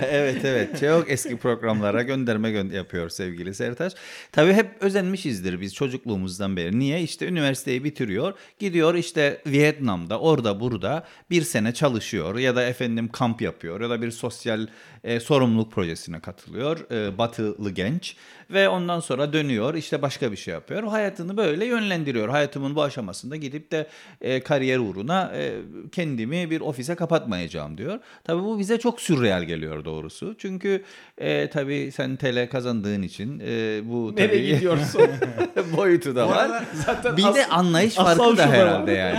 [0.10, 3.92] evet evet çok eski programlara gönderme gö- yapıyor sevgili Sertaç.
[4.32, 6.78] Tabii hep özenmişizdir biz çocukluğumuzdan beri.
[6.78, 7.02] Niye?
[7.02, 8.32] İşte üniversiteyi bitiriyor.
[8.58, 14.02] Gidiyor işte Vietnam'da orada burada bir sene çalışıyor ya da efendim kamp yapıyor ya da
[14.02, 14.66] bir sosyal
[15.04, 16.90] e, sorumluluk projesine katılıyor.
[16.90, 18.16] E, batılı genç
[18.50, 20.82] ve ondan sonra dönüyor işte başka bir şey yapıyor.
[20.82, 22.28] Hayatını böyle yönlendiriyor.
[22.28, 23.86] Hayatımın bu aşamasında gidip de
[24.20, 25.54] e, kariyer uğruna e,
[25.92, 27.98] kendimi bir ofise kapatmayacağım diyor.
[28.24, 30.34] Tabii bu bize çok sürreal geliyor doğrusu.
[30.38, 30.82] Çünkü
[31.18, 35.02] e, tabii sen TL kazandığın için e, bu Nereye tabii gidiyorsun?
[35.76, 36.64] boyutu da var.
[36.74, 38.96] Zaten Bir as- de anlayış farkı da herhalde var.
[38.96, 39.18] yani.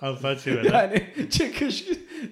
[0.00, 0.68] Alfa çevre.
[0.72, 1.84] Yani çıkış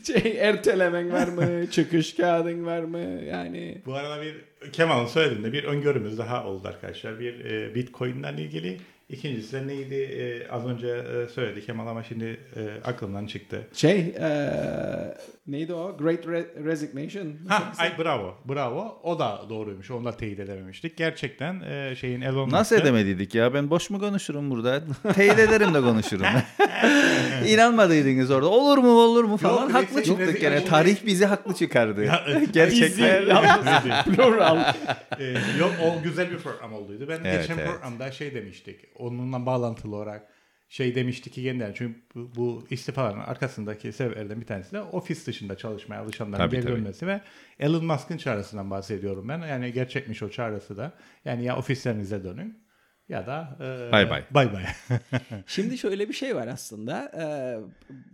[0.07, 1.71] şey ertelemen var mı?
[1.71, 2.99] Çıkış kağıdın var mı?
[3.31, 4.35] Yani Bu arada bir
[4.73, 7.21] Kemal'ın söylediğinde bir öngörümüz daha oldu arkadaşlar.
[7.21, 8.77] Bir e, Bitcoin'den ilgili.
[9.11, 9.95] İkincisi de neydi?
[9.95, 13.67] E, az önce e, söyledi Kemal ama şimdi e, aklımdan çıktı.
[13.73, 15.15] şey eee,
[15.53, 15.97] neydi o?
[15.99, 17.33] Great Re- Resignation.
[17.49, 19.01] Ha, ay bravo, bravo.
[19.03, 19.91] O da doğruymuş.
[19.91, 20.97] Onu da teyit edememiştik.
[20.97, 23.55] Gerçekten e, şeyin Elon Nasıl Musk'ın- edemediydik ya?
[23.55, 24.83] Ben boş mu konuşurum burada?
[25.15, 26.27] Teyit ederim de konuşurum.
[27.47, 28.49] İnanmadıydınız orada.
[28.49, 29.63] Olur mu olur mu falan.
[29.63, 30.65] Yok, haklı çıktık resim- gene.
[30.65, 32.05] Tarih bizi haklı çıkardı.
[32.53, 33.25] Gerçekten.
[34.05, 34.75] Plural.
[35.19, 35.25] E,
[35.59, 37.05] yok o güzel bir program olduydu.
[37.09, 37.71] Ben Evet, geçen evet.
[37.71, 38.81] programda şey demiştik.
[38.99, 40.27] Onunla bağlantılı olarak
[40.71, 45.57] şey demişti ki yeniden çünkü bu, bu istifaların arkasındaki sebeplerden bir tanesi de ofis dışında
[45.57, 46.73] çalışmaya alışanların Tabii, geri tabii.
[46.73, 47.21] dönmesi ve
[47.59, 49.39] Elon Musk'ın çağrısından bahsediyorum ben.
[49.39, 50.93] Yani gerçekmiş o çağrısı da.
[51.25, 52.59] Yani ya ofislerinize dönün
[53.09, 54.25] ya da e, Bay bay.
[54.31, 54.65] Bay bay.
[55.47, 57.13] Şimdi şöyle bir şey var aslında.
[57.19, 57.25] Ee,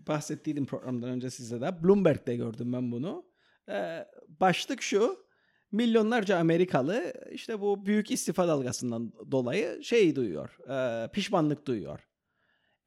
[0.09, 1.83] bahsettiydim programdan önce size de.
[1.85, 3.25] Bloomberg'de gördüm ben bunu.
[3.69, 5.27] Ee, başlık şu.
[5.73, 10.57] Milyonlarca Amerikalı işte bu büyük istifa dalgasından dolayı şey duyuyor.
[10.69, 12.01] e, pişmanlık duyuyor.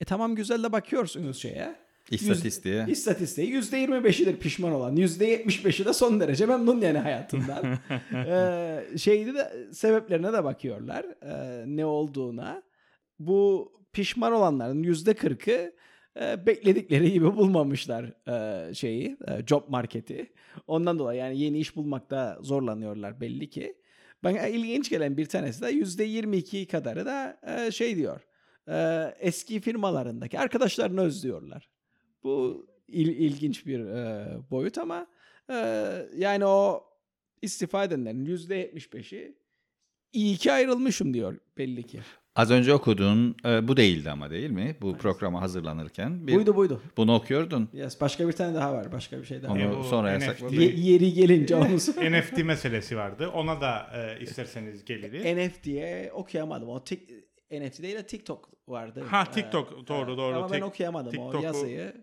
[0.01, 1.75] E tamam güzel de bakıyorsunuz şeye.
[2.11, 2.85] İstatistiğe.
[2.87, 4.97] İstatistiği %25'idir pişman olan.
[4.97, 7.79] %75'i de son derece memnun yani hayatından.
[8.13, 11.05] ee, şeydi de sebeplerine de bakıyorlar.
[11.23, 12.63] ee, ne olduğuna.
[13.19, 15.73] Bu pişman olanların %40'ı
[16.21, 20.31] e, bekledikleri gibi bulmamışlar e, şeyi, e, job marketi.
[20.67, 23.75] Ondan dolayı yani yeni iş bulmakta zorlanıyorlar belli ki.
[24.23, 28.21] Bana ilginç gelen bir tanesi de %22 kadarı da e, şey diyor.
[28.69, 28.75] E,
[29.19, 31.69] eski firmalarındaki arkadaşlarını özlüyorlar.
[32.23, 35.07] Bu il- ilginç bir e, boyut ama
[35.49, 35.55] e,
[36.17, 36.83] yani o
[37.41, 39.35] istifa edenlerin %75'i
[40.13, 41.99] iyi ki ayrılmışım diyor belli ki.
[42.35, 44.75] Az önce okuduğun e, bu değildi ama değil mi?
[44.81, 46.27] Bu programa hazırlanırken.
[46.27, 46.81] Bir, Buydu buydu.
[46.97, 47.69] Bunu okuyordun.
[47.73, 48.91] Yes, başka bir tane daha var.
[48.91, 49.83] Başka bir şey daha Onu var.
[49.83, 50.55] Sonra NFT yasakladı.
[50.55, 51.65] Ye- yeri gelince onu
[52.11, 53.27] NFT meselesi vardı.
[53.29, 55.25] Ona da e, isterseniz geliriz.
[55.37, 56.69] NFT'ye okuyamadım.
[56.69, 57.09] O tik,
[57.51, 59.03] NFT değil de TikTok vardı.
[59.09, 60.17] Ha, Ee, TikTok, doğru, evet.
[60.17, 60.35] doğru.
[60.37, 61.93] Ama ben okuyamadım o TikTok'u- yazıyı.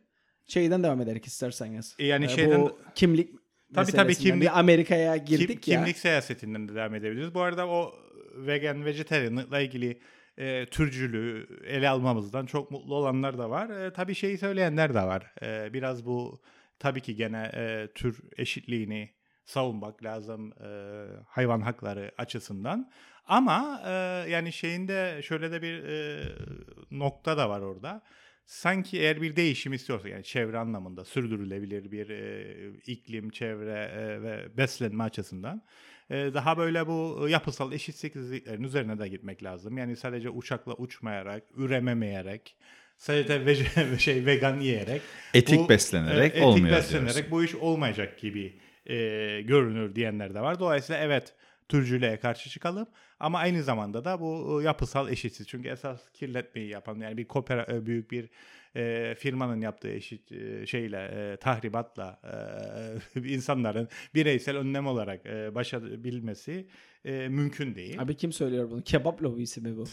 [0.46, 1.96] Şeyden devam ederek isterseniz.
[1.98, 3.30] E, yani Ee, şeyden- Bu kimlik
[3.74, 5.78] Tabii, tabii, kimlik- Amerika'ya Kim- girdik ya.
[5.78, 7.34] kimlik siyasetinden de devam edebiliriz.
[7.34, 7.94] Bu arada o
[8.36, 10.00] vegan, vegetarianlıkla ilgili
[10.38, 13.70] e, türcülüğü ele almamızdan çok mutlu olanlar da var.
[13.70, 15.32] E, tabii şeyi söyleyenler de var.
[15.42, 16.40] E, biraz bu
[16.78, 19.10] tabii ki gene e, tür eşitliğini
[19.44, 20.68] savunmak lazım e,
[21.26, 22.90] hayvan hakları açısından.
[23.26, 23.90] Ama e,
[24.30, 26.22] yani şeyinde şöyle de bir e,
[26.90, 28.02] nokta da var orada.
[28.46, 32.54] Sanki eğer bir değişim istiyorsa yani çevre anlamında sürdürülebilir bir e,
[32.86, 35.62] iklim, çevre e, ve beslenme açısından
[36.10, 39.78] e, daha böyle bu yapısal eşitsizliklerin üzerine de gitmek lazım.
[39.78, 42.56] Yani sadece uçakla uçmayarak, ürememeyerek,
[42.98, 45.02] sadece vege- şey vegan yiyerek
[45.34, 47.30] Etik bu- beslenerek etik olmuyor beslenerek diyorsun.
[47.30, 48.94] bu iş olmayacak gibi e,
[49.42, 50.58] görünür diyenler de var.
[50.60, 51.34] Dolayısıyla evet
[51.68, 52.88] türcülüğe karşı çıkalım
[53.20, 55.48] ama aynı zamanda da bu yapısal eşitsiz.
[55.48, 58.28] Çünkü esas kirletmeyi yapan yani bir kopera büyük bir
[58.76, 62.20] e, firmanın yaptığı eşit e, şeyle e, tahribatla
[63.14, 66.66] e, insanların bireysel önlem olarak e, başarabilmesi
[67.04, 68.00] e, mümkün değil.
[68.00, 68.82] Abi kim söylüyor bunu?
[68.82, 69.84] Kebap lobisi mi bu?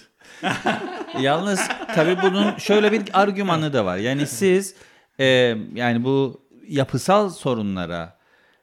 [1.22, 3.98] Yalnız tabii bunun şöyle bir argümanı da var.
[3.98, 4.76] Yani siz
[5.20, 5.26] e,
[5.76, 8.18] yani bu yapısal sorunlara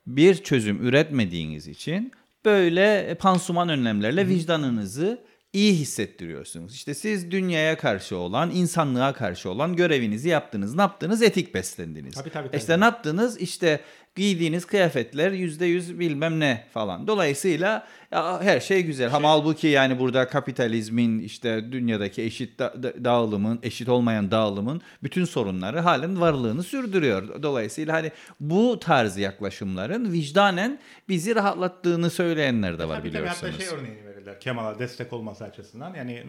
[0.07, 2.13] bir çözüm üretmediğiniz için
[2.45, 6.75] böyle pansuman önlemlerle vicdanınızı iyi hissettiriyorsunuz.
[6.75, 10.75] İşte siz dünyaya karşı olan, insanlığa karşı olan görevinizi yaptınız.
[10.75, 11.23] Ne yaptınız?
[11.23, 12.15] Etik beslendiniz.
[12.15, 12.57] Tabii, tabii, tabii.
[12.57, 13.41] İşte ne yaptınız?
[13.41, 13.81] İşte
[14.25, 17.07] giydiğiniz kıyafetler yüzde yüz bilmem ne falan.
[17.07, 19.15] Dolayısıyla ya, her şey güzel.
[19.15, 25.25] Ama halbuki yani burada kapitalizmin işte dünyadaki eşit da- da- dağılımın, eşit olmayan dağılımın bütün
[25.25, 27.43] sorunları halen varlığını sürdürüyor.
[27.43, 30.79] Dolayısıyla hani bu tarz yaklaşımların vicdanen
[31.09, 33.71] bizi rahatlattığını söyleyenler de var Tabii tabii hatta biliyorsunuz.
[33.71, 34.41] şey örneğini verirler.
[34.41, 35.95] Kemal'a destek olması açısından.
[35.95, 36.25] Yani e,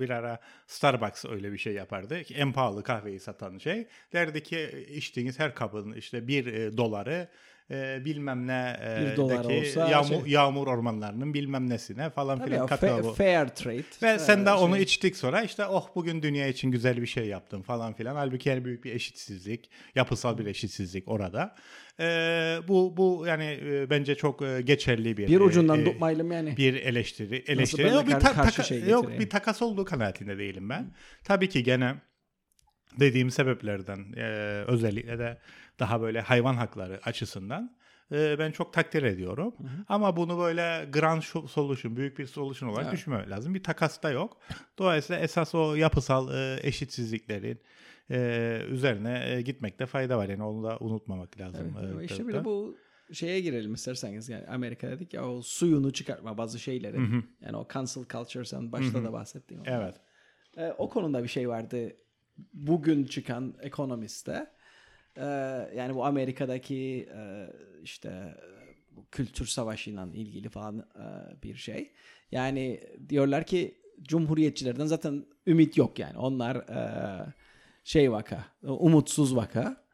[0.00, 2.18] bir ara Starbucks öyle bir şey yapardı.
[2.34, 3.86] En pahalı kahveyi satan şey.
[4.12, 6.76] Derdi ki içtiğiniz her kabın işte bir e,
[7.70, 12.38] e, bilmem ne e, Bir dolar deki olsa yağmur, şey- yağmur ormanlarının bilmem nesine falan
[12.38, 13.12] Tabii filan katıyor bu.
[13.14, 13.82] fair trade.
[14.02, 17.26] Ve sen de onu şey- içtik sonra işte oh bugün dünya için güzel bir şey
[17.26, 18.16] yaptın falan filan.
[18.16, 21.54] Halbuki yani büyük bir eşitsizlik, yapısal bir eşitsizlik orada.
[22.00, 26.56] Ee, bu bu yani e, bence çok e, geçerli bir bir ucundan e, tutmayalım yani.
[26.56, 27.44] bir eleştiri.
[27.46, 27.88] eleştiri.
[27.88, 30.94] Yok, bir ta- taka- şey yok bir takas olduğu kanaatinde değilim ben.
[31.24, 31.94] Tabii ki gene
[33.00, 34.24] dediğim sebeplerden e,
[34.66, 35.38] özellikle de
[35.78, 37.76] daha böyle hayvan hakları açısından
[38.12, 39.54] e, ben çok takdir ediyorum.
[39.88, 42.94] Ama bunu böyle grand solution, büyük bir solution olarak Evet.
[42.94, 43.54] düşünmemek lazım.
[43.54, 44.40] Bir takas da yok.
[44.78, 47.60] Dolayısıyla esas o yapısal e, eşitsizliklerin
[48.10, 50.28] e, üzerine e, gitmekte fayda var.
[50.28, 51.74] Yani onu da unutmamak lazım.
[51.78, 52.44] Evet, e, ama işte bir de.
[52.44, 52.76] bu
[53.12, 57.24] şeye girelim isterseniz yani Amerika dedik ya o suyunu çıkartma bazı şeylerin.
[57.40, 59.62] Yani o cancel culture sen başta da bahsettiğin.
[59.64, 59.94] Evet.
[60.56, 61.96] Ee, o konuda bir şey vardı
[62.52, 64.46] bugün çıkan Economist'te.
[65.16, 65.24] Ee,
[65.76, 67.50] yani bu Amerika'daki e,
[67.82, 71.92] işte e, bu kültür savaşıyla ilgili falan e, bir şey.
[72.32, 76.18] Yani diyorlar ki cumhuriyetçilerden zaten ümit yok yani.
[76.18, 77.34] Onlar e,
[77.84, 79.86] şey vaka, umutsuz vaka.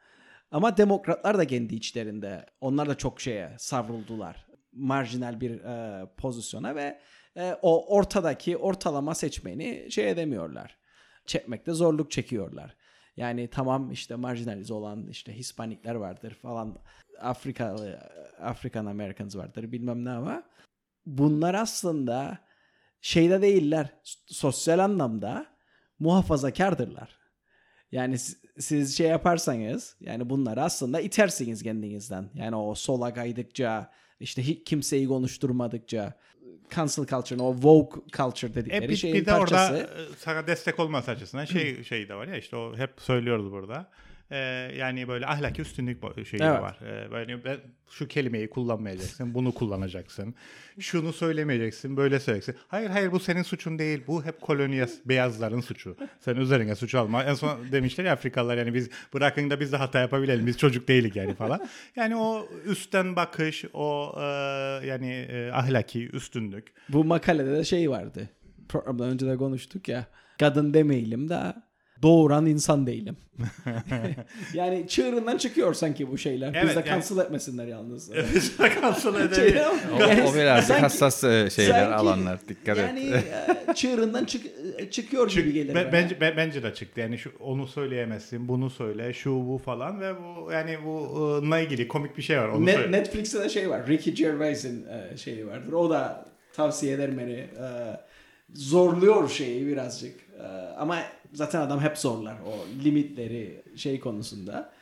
[0.51, 4.45] Ama demokratlar da kendi içlerinde onlar da çok şeye savruldular.
[4.71, 6.99] Marjinal bir e, pozisyona ve
[7.37, 10.77] e, o ortadaki ortalama seçmeni şey edemiyorlar.
[11.25, 12.75] Çekmekte zorluk çekiyorlar.
[13.17, 16.79] Yani tamam işte marjinalize olan işte Hispanikler vardır falan.
[17.21, 17.99] Afrikalı
[18.41, 20.43] African Americans vardır bilmem ne ama
[21.05, 22.37] bunlar aslında
[23.01, 23.89] şeyde değiller.
[24.25, 25.45] Sosyal anlamda
[25.99, 27.19] muhafazakardırlar.
[27.91, 28.17] Yani
[28.59, 32.29] siz, şey yaparsanız yani bunları aslında itersiniz kendinizden.
[32.33, 36.13] Yani o sola kaydıkça işte kimseyi konuşturmadıkça
[36.75, 39.73] cancel culture, o woke culture dedikleri E bir, şeyin bir de parçası.
[39.73, 43.51] orada e, sana destek olması açısından şey şey de var ya işte o hep söylüyoruz
[43.51, 43.89] burada.
[44.33, 44.37] E,
[44.77, 46.61] yani böyle ahlaki üstünlük şeyi Evet.
[46.61, 46.79] var.
[46.81, 47.57] E, böyle ben,
[47.89, 50.35] şu kelimeyi kullanmayacaksın, bunu kullanacaksın.
[50.79, 52.61] Şunu söylemeyeceksin, böyle söyleyeceksin.
[52.67, 54.03] Hayır hayır bu senin suçun değil.
[54.07, 55.97] Bu hep koloniya beyazların suçu.
[56.19, 57.23] Sen üzerine suç alma.
[57.23, 60.47] En son demişler ya Afrikalılar yani biz bırakın da biz de hata yapabilelim.
[60.47, 61.61] Biz çocuk değilik yani falan.
[61.95, 64.23] Yani o üstten bakış, o e,
[64.87, 66.73] yani e, ahlaki üstünlük.
[66.89, 68.29] Bu makalede de şey vardı.
[68.69, 70.05] Programdan önce de konuştuk ya.
[70.39, 71.53] Kadın demeyelim de
[72.03, 73.17] doğuran insan değilim.
[74.53, 76.47] yani çığırından çıkıyor sanki bu şeyler.
[76.55, 78.11] Evet, Biz de yani- cancel etmesinler yalnız.
[78.81, 79.61] Kansıl Şey, edebilir.
[79.97, 83.23] O, yani o birazcık sanki- hassas e, şeyler sanki- alanlar dikkat yani et.
[83.69, 84.45] e, çığırından çık,
[84.91, 85.75] çıkıyor gibi gelir.
[85.75, 86.99] Be- bence be- bence de çıktı.
[87.01, 91.21] Yani şu onu söyleyemezsin, bunu söyle, şu bu falan ve bu yani bu
[91.53, 92.47] ıı, ilgili komik bir şey var.
[92.49, 92.91] Onu Net- söyle.
[92.91, 93.87] Netflix'te de şey var.
[93.87, 95.73] Ricky Gervais'in e, şeyi vardır.
[95.73, 97.31] O da tavsiye ederim beni.
[97.33, 97.67] E,
[98.53, 100.15] zorluyor şeyi birazcık.
[100.39, 100.43] E,
[100.77, 100.97] ama
[101.33, 102.35] zaten adam hep zorlar.
[102.47, 104.73] O limitleri şey konusunda.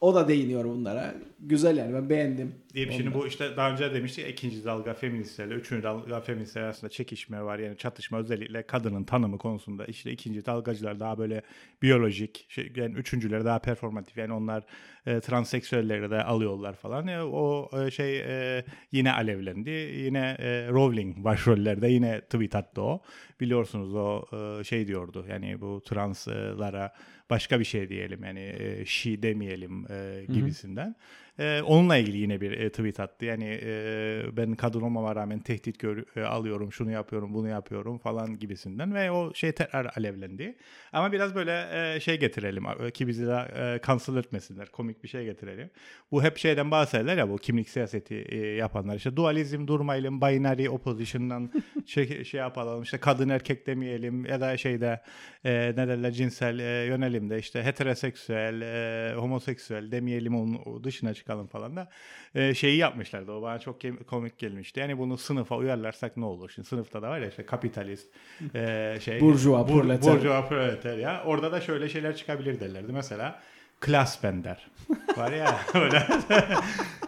[0.00, 1.14] O da değiniyor bunlara.
[1.48, 2.54] Güzel yani ben beğendim.
[2.76, 3.14] Onu şimdi da.
[3.14, 7.58] bu işte daha önce demiştik ikinci dalga feministlerle üçüncü dalga feministler arasında çekişme var.
[7.58, 9.84] Yani çatışma özellikle kadının tanımı konusunda.
[9.84, 11.42] İşte ikinci dalgacılar daha böyle
[11.82, 14.16] biyolojik şey, yani üçüncüleri daha performatif.
[14.16, 14.64] Yani onlar
[15.06, 17.06] e, transseksüelleri de alıyorlar falan.
[17.06, 19.70] E, o e, şey e, yine alevlendi.
[19.70, 23.02] Yine e, Rowling başrollerde yine tweet attı o.
[23.40, 25.26] Biliyorsunuz o e, şey diyordu.
[25.28, 26.92] Yani bu translara
[27.30, 28.24] başka bir şey diyelim.
[28.24, 30.96] Yani e, she demeyelim e, gibisinden.
[31.38, 33.24] E, onunla ilgili yine bir e, tweet attı.
[33.24, 38.38] Yani e, ben kadın olmama rağmen tehdit gör, e, alıyorum, şunu yapıyorum, bunu yapıyorum falan
[38.38, 40.56] gibisinden ve o şey tekrar alevlendi.
[40.92, 44.68] Ama biraz böyle e, şey getirelim ki bizi de e, cancel etmesinler.
[44.68, 45.70] Komik bir şey getirelim.
[46.10, 48.96] Bu hep şeyden bahsederler ya bu kimlik siyaseti e, yapanlar.
[48.96, 51.52] işte dualizm durmayalım, binary opposition'dan
[51.86, 52.82] şey, şey yapalım.
[52.82, 55.02] işte kadın erkek demeyelim ya da şeyde
[55.44, 61.76] e, ne derler cinsel e, yönelimde işte heteroseksüel, e, homoseksüel demeyelim onun dışına çıkalım falan
[61.76, 61.88] da
[62.34, 63.32] e, şeyi yapmışlardı.
[63.32, 64.80] O bana çok komik gelmişti.
[64.80, 66.50] Yani bunu sınıfa uyarlarsak ne olur?
[66.54, 68.08] Şimdi sınıfta da var ya işte kapitalist
[68.54, 69.20] e, şey.
[69.20, 70.14] Burjuva, proleter.
[70.14, 71.22] Burjuva, proleter ya.
[71.24, 72.92] Orada da şöyle şeyler çıkabilir derlerdi.
[72.92, 73.40] Mesela
[73.80, 74.66] klas bender.
[75.16, 76.06] Var ya öyle.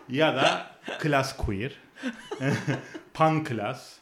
[0.09, 0.67] ya da
[0.99, 1.73] klas queer.
[3.15, 3.99] pan klas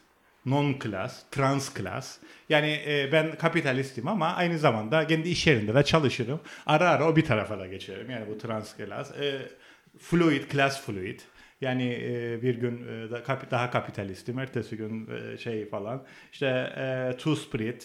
[0.46, 2.18] non klas, trans klas.
[2.48, 6.40] Yani e, ben kapitalistim ama aynı zamanda kendi iş yerinde de çalışırım.
[6.66, 8.10] Ara ara o bir tarafa da geçerim.
[8.10, 9.10] Yani bu trans klas.
[9.10, 9.48] E,
[9.98, 11.20] fluid, klas fluid.
[11.60, 13.10] Yani e, bir gün e,
[13.50, 16.06] daha kapitalistim, ertesi gün e, şey falan.
[16.32, 17.84] İşte e, two spirit,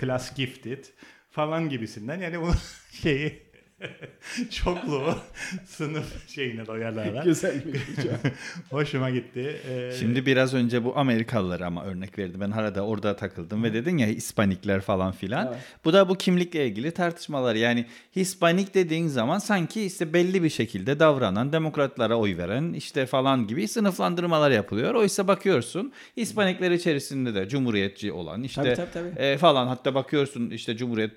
[0.00, 0.84] class gifted
[1.30, 2.20] falan gibisinden.
[2.20, 2.50] Yani bu
[3.02, 3.43] şeyi
[4.50, 5.14] çoklu
[5.64, 7.24] sınıf şeyine doyarlar.
[7.24, 7.80] Güzelmiş.
[7.96, 8.32] çok.
[8.70, 9.60] Hoşuma gitti.
[9.70, 12.40] E, Şimdi biraz önce bu Amerikalılara ama örnek verdi.
[12.40, 15.46] Ben arada orada takıldım ve dedin ya Hispanikler falan filan.
[15.46, 15.58] Evet.
[15.84, 17.54] Bu da bu kimlikle ilgili tartışmalar.
[17.54, 23.46] Yani Hispanik dediğin zaman sanki işte belli bir şekilde davranan, demokratlara oy veren işte falan
[23.46, 24.94] gibi sınıflandırmalar yapılıyor.
[24.94, 29.24] Oysa bakıyorsun Hispanikler içerisinde de cumhuriyetçi olan işte Tabii, tabii, tabii.
[29.24, 31.12] e, falan hatta bakıyorsun işte Cumhuriyet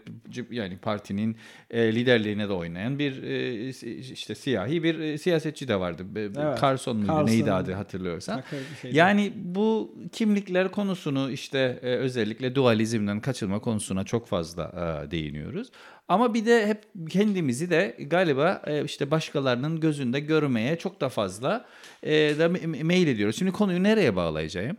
[0.52, 1.38] yani partinin
[1.72, 3.70] e, liderliğine de oynayan bir e,
[4.12, 6.06] işte siyahi bir e, siyasetçi de vardı.
[6.16, 6.62] Evet.
[6.62, 7.26] Carson muydu Carson.
[7.26, 8.44] neydi adı hatırlıyorsan.
[8.92, 14.72] Yani bu kimlikler konusunu işte e, özellikle dualizmden kaçınma konusuna çok fazla
[15.12, 15.68] değiniyoruz.
[16.08, 21.66] Ama bir de hep kendimizi de galiba işte başkalarının gözünde görmeye çok da fazla
[22.04, 23.36] da me- meyil ediyoruz.
[23.36, 24.78] Şimdi konuyu nereye bağlayacağım?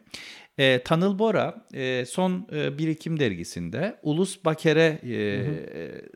[0.58, 5.44] E, Tanıl Bora e, son e, Birikim dergisinde Ulus Baker'e e,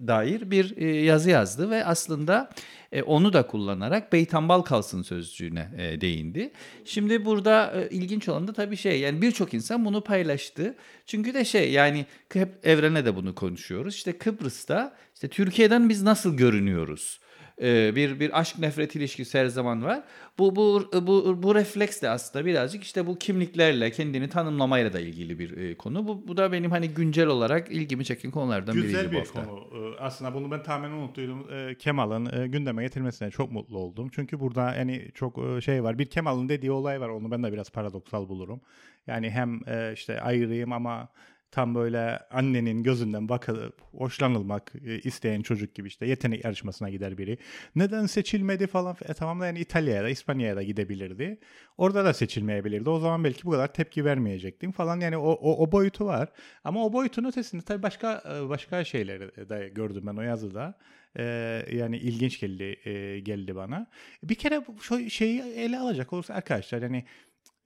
[0.07, 2.50] dair bir e, yazı yazdı ve aslında
[2.92, 6.52] e, onu da kullanarak Beytambal kalsın sözcüğüne e, değindi.
[6.85, 10.74] Şimdi burada e, ilginç olan da tabii şey yani birçok insan bunu paylaştı.
[11.07, 13.94] Çünkü de şey yani hep evrene de bunu konuşuyoruz.
[13.94, 17.20] İşte Kıbrıs'ta işte Türkiye'den biz nasıl görünüyoruz?
[17.62, 20.02] E, bir bir aşk nefret ilişkisi her zaman var.
[20.38, 25.38] Bu bu bu bu refleks de aslında birazcık işte bu kimliklerle kendini tanımlamayla da ilgili
[25.38, 26.06] bir e, konu.
[26.08, 29.44] Bu bu da benim hani güncel olarak ilgimi çeken konulardan biriydi Güzel bu bir hafta.
[29.44, 29.60] konu.
[29.74, 31.46] Ee, Aslında bunu ben tamamen unuttuydum.
[31.78, 34.08] Kemal'ın e, gündeme getirmesine çok mutlu oldum.
[34.14, 35.98] Çünkü burada yani çok e, şey var.
[35.98, 37.08] Bir Kemal'ın dediği olay var.
[37.08, 38.60] Onu ben de biraz paradoksal bulurum.
[39.06, 41.08] Yani hem e, işte ayrıyım ama
[41.52, 47.38] tam böyle annenin gözünden bakıp hoşlanılmak e, isteyen çocuk gibi işte yetenek yarışmasına gider biri.
[47.76, 48.96] Neden seçilmedi falan.
[49.08, 51.38] E tamam da yani İtalya'ya da İspanya'ya da gidebilirdi.
[51.78, 52.90] Orada da seçilmeyebilirdi.
[52.90, 55.00] O zaman belki bu kadar tepki vermeyecektim falan.
[55.00, 56.28] Yani o, o, o boyutu var.
[56.64, 60.78] Ama o boyutun ötesinde tabii başka e, başka şeyleri de gördüm ben o yazıda.
[61.18, 61.24] E,
[61.72, 63.86] yani ilginç geldi e, geldi bana.
[64.22, 67.04] Bir kere şu şeyi ele alacak olursa arkadaşlar yani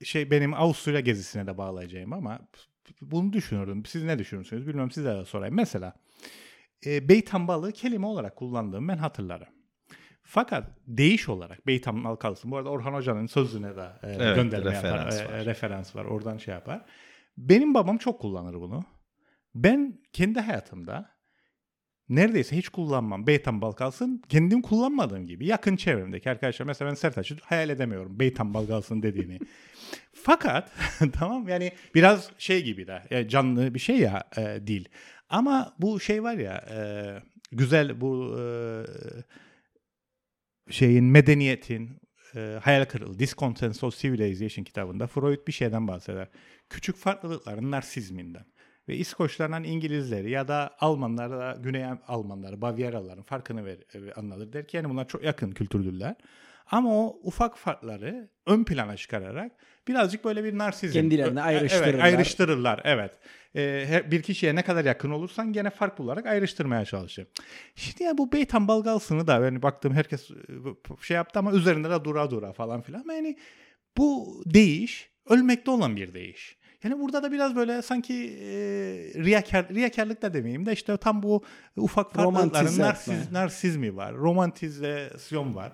[0.05, 2.40] şey benim Avusturya gezisine de bağlayacağım ama
[3.01, 3.87] bunu düşünürdüm.
[3.87, 4.66] Siz ne düşünürsünüz?
[4.68, 5.55] Bilmem size de sorayım.
[5.55, 5.92] Mesela
[6.87, 9.49] e, beytan balığı kelime olarak kullandığımı ben hatırlarım.
[10.22, 12.51] Fakat değiş olarak beytan balığı kalsın.
[12.51, 15.34] Bu arada Orhan Hoca'nın sözüne de e, Evet, gönderme referans yapar.
[15.34, 15.47] e, var.
[15.47, 16.05] referans var.
[16.05, 16.84] Oradan şey yapar.
[17.39, 18.84] Benim babam çok kullanır bunu.
[19.55, 21.11] Ben kendi hayatımda
[22.09, 23.26] neredeyse hiç kullanmam.
[23.26, 24.22] Beytan bal kalsın.
[24.28, 25.47] Kendim kullanmadığım gibi.
[25.47, 26.66] Yakın çevremdeki arkadaşlar.
[26.66, 28.20] Mesela ben Sertaç'ı hayal edemiyorum.
[28.20, 29.39] Beytan bal kalsın dediğini.
[30.27, 30.72] Fakat
[31.12, 34.85] tamam yani biraz şey gibi de yani canlı bir şey ya e, dil.
[35.29, 36.79] Ama bu şey var ya e,
[37.53, 38.45] güzel bu e,
[40.70, 42.01] şeyin medeniyetin
[42.35, 46.29] e, hayal kırıklığı Discontents of Civilization kitabında Freud bir şeyden bahseder.
[46.70, 48.45] Küçük farklılıkların narsizminden.
[48.89, 54.53] Ve İskoçlarla İngilizleri ya da Almanlar da Güney Almanları, Bavyeralıların farkını ver, e, anlatır.
[54.53, 56.14] Der ki yani bunlar çok yakın kültürdüler.
[56.71, 59.53] Ama o ufak farkları ön plana çıkararak
[59.89, 60.93] birazcık böyle bir narsizm.
[60.93, 61.95] Kendilerini ayrıştırırlar.
[61.95, 62.81] Evet, ayrıştırırlar.
[62.85, 63.19] Evet.
[63.57, 67.27] Ee, bir kişiye ne kadar yakın olursan gene fark bularak ayrıştırmaya çalışır.
[67.75, 70.35] Şimdi ya bu Beytan Balgalsın'ı da yani baktım herkes e,
[71.03, 73.01] şey yaptı ama üzerinde de dura dura falan filan.
[73.01, 73.37] Ama Yani
[73.97, 76.57] bu değiş ölmekte olan bir değiş.
[76.85, 78.49] Yani burada da biraz böyle sanki e,
[79.25, 81.45] riyakar, riyakarlık da demeyeyim de işte tam bu
[81.77, 84.14] ufak farklılıkların narsiz, narsizmi var.
[84.14, 85.73] Romantizasyon var.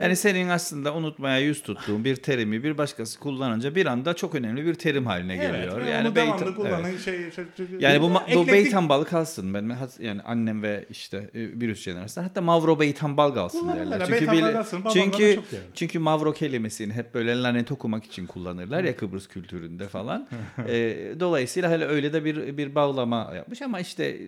[0.00, 4.66] Yani senin aslında unutmaya yüz tuttuğun bir terimi bir başkası kullanınca bir anda çok önemli
[4.66, 5.80] bir terim haline geliyor.
[5.86, 7.00] ve yani beytan- kullanan evet.
[7.04, 9.54] şey, şey- şey- Yani bu, bu eklektik- beytan balı kalsın.
[9.54, 14.02] Ben yani annem ve işte e, bir üst jenerasyon hatta Mavro beytan bal kalsın derler.
[14.06, 15.42] Çünkü bal bile- kalsın, babam bana çünkü diyor.
[15.74, 20.28] çünkü Mavro kelimesini hep böyle lanet okumak için kullanırlar ya Kıbrıs kültüründe falan.
[20.68, 24.18] E, dolayısıyla hele öyle de bir bir bağlama yapmış ama işte e,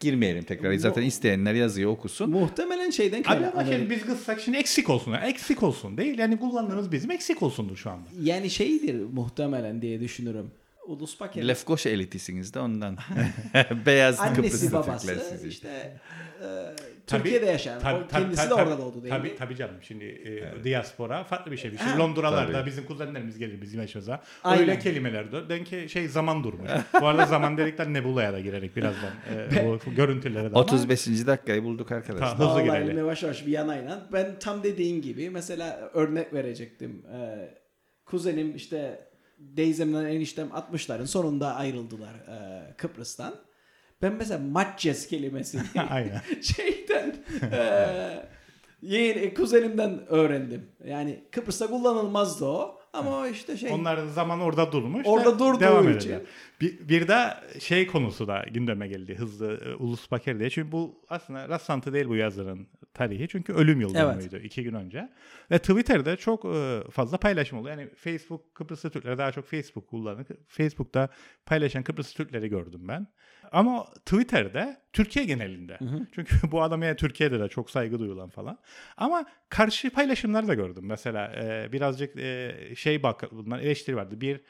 [0.00, 0.74] girmeyelim tekrar.
[0.74, 2.30] Zaten isteyenler yazıyor okusun.
[2.30, 3.60] Muhtemelen şeyden Abi kaynaklı.
[3.60, 5.12] ama şimdi biz kızsak şimdi eksik olsun.
[5.12, 6.18] Eksik olsun değil.
[6.18, 8.08] Yani kullandığımız bizim eksik olsundur şu anda.
[8.22, 10.50] Yani şeydir muhtemelen diye düşünürüm.
[10.86, 11.48] Ulus paket.
[11.48, 12.98] Lefkoşa elitisiniz de ondan.
[13.86, 16.00] Beyaz Annesi babası işte
[16.42, 16.46] e,
[17.06, 17.80] Tabii, Türkiye'de yaşayan.
[17.80, 19.36] tabii, o tabii, kendisi tabii, de orada doğdu değil tabii, mi?
[19.36, 21.70] Tabii canım şimdi e, diaspora farklı bir şey.
[21.70, 22.66] Şimdi Ha, Londralarda tabii.
[22.66, 24.22] bizim kuzenlerimiz gelir bizim yaşımıza.
[24.44, 24.60] Aynen.
[24.60, 25.48] Öyle kelimeler de.
[25.48, 26.70] Den ki şey zaman durmuş.
[27.00, 29.10] Bu arada zaman dedikler Nebula'ya da girerek birazdan
[29.54, 31.06] e, bu görüntülere de ama 35.
[31.06, 32.26] dakikayı bulduk arkadaşlar.
[32.28, 32.98] Ta- hızlı Vallahi girelim.
[32.98, 34.06] yavaş yavaş bir yanayla.
[34.12, 37.02] Ben tam dediğin gibi mesela örnek verecektim.
[37.14, 37.48] Ee,
[38.06, 43.34] kuzenim işte Deyzem'den eniştem 60'ların sonunda ayrıldılar e, Kıbrıs'tan.
[44.02, 46.20] Ben mesela Matces kelimesini Aynen.
[46.42, 47.16] şeyden
[47.52, 48.28] e,
[48.82, 50.66] yeğen, kuzenimden öğrendim.
[50.86, 52.80] Yani Kıbrıs'ta kullanılmazdı o.
[52.92, 55.02] Ama işte şey Onların zaman orada durmuş.
[55.06, 56.08] Orada da durduğu devam için.
[56.08, 56.26] ederler.
[56.60, 60.50] Bir, bir de şey konusu da gündeme geldi hızlı e, ulus baker diye.
[60.50, 63.28] Çünkü bu aslında rastlantı değil bu yazarın tarihi.
[63.28, 64.04] Çünkü ölüm yıl Evet.
[64.04, 65.08] dönümüydü iki gün önce.
[65.50, 67.68] Ve Twitter'da çok e, fazla paylaşım oldu.
[67.68, 70.26] Yani Facebook Kıbrıslı Türkleri daha çok Facebook kullanır.
[70.48, 71.08] Facebook'ta
[71.46, 73.06] paylaşan Kıbrıslı Türkleri gördüm ben.
[73.52, 75.78] Ama Twitter'da Türkiye genelinde.
[76.14, 78.58] Çünkü bu adama yani Türkiye'de de çok saygı duyulan falan.
[78.96, 80.84] Ama karşı paylaşımlar da gördüm.
[80.86, 84.20] Mesela e, birazcık e, şey bak bunlar eleştiri vardı.
[84.20, 84.40] Bir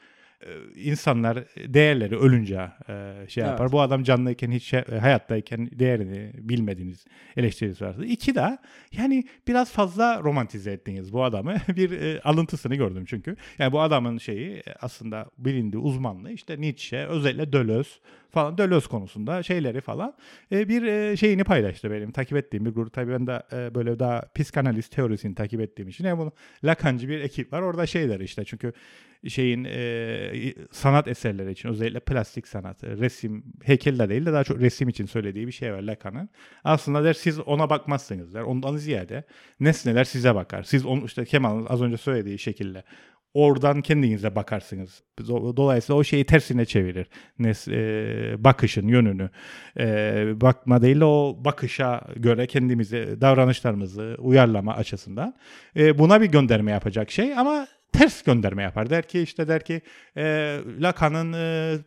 [0.41, 3.63] e, insanlar değerleri ölünce e, şey yapar.
[3.63, 3.71] Evet.
[3.71, 7.05] Bu adam canlıyken hiç şey- e, hayattayken değerini bilmediğiniz
[7.37, 8.05] eleştirisi vardı.
[8.05, 8.57] İki de
[8.91, 11.55] yani biraz fazla romantize ettiniz bu adamı.
[11.67, 13.35] bir e, alıntısını gördüm çünkü.
[13.57, 17.89] Yani bu adamın şeyi aslında bilindiği uzmanlığı işte Nietzsche özellikle Deleuze
[18.35, 20.13] falan Deleuze konusunda şeyleri falan
[20.51, 22.93] e, bir e, şeyini paylaştı benim takip ettiğim bir grup.
[22.93, 26.05] Tabii ben de e, böyle daha psikanaliz teorisini takip ettiğim için.
[26.05, 26.31] Yani bunu
[26.63, 27.61] Lacancı bir ekip var.
[27.61, 28.73] Orada şeyler işte çünkü
[29.27, 34.59] şeyin e, sanat eserleri için özellikle plastik sanat, e, resim, heykelde değil de daha çok
[34.59, 36.29] resim için söylediği bir şey var Lacan'ın.
[36.63, 38.41] Aslında der siz ona bakmazsınız der.
[38.41, 39.23] Ondan ziyade
[39.59, 40.63] nesneler size bakar.
[40.63, 42.83] Siz onu işte Kemal'ın az önce söylediği şekilde
[43.35, 45.03] oradan kendinize bakarsınız.
[45.19, 47.07] Do- Dolayısıyla o şeyi tersine çevirir.
[47.39, 49.29] Nes, e, bakışın yönünü.
[49.79, 49.85] E,
[50.41, 55.33] bakma değil de o bakışa göre kendimizi, davranışlarımızı uyarlama açısından.
[55.77, 58.89] E, buna bir gönderme yapacak şey ama ters gönderme yapar.
[58.89, 59.81] Der ki işte der ki
[60.17, 61.33] e, Lacan'ın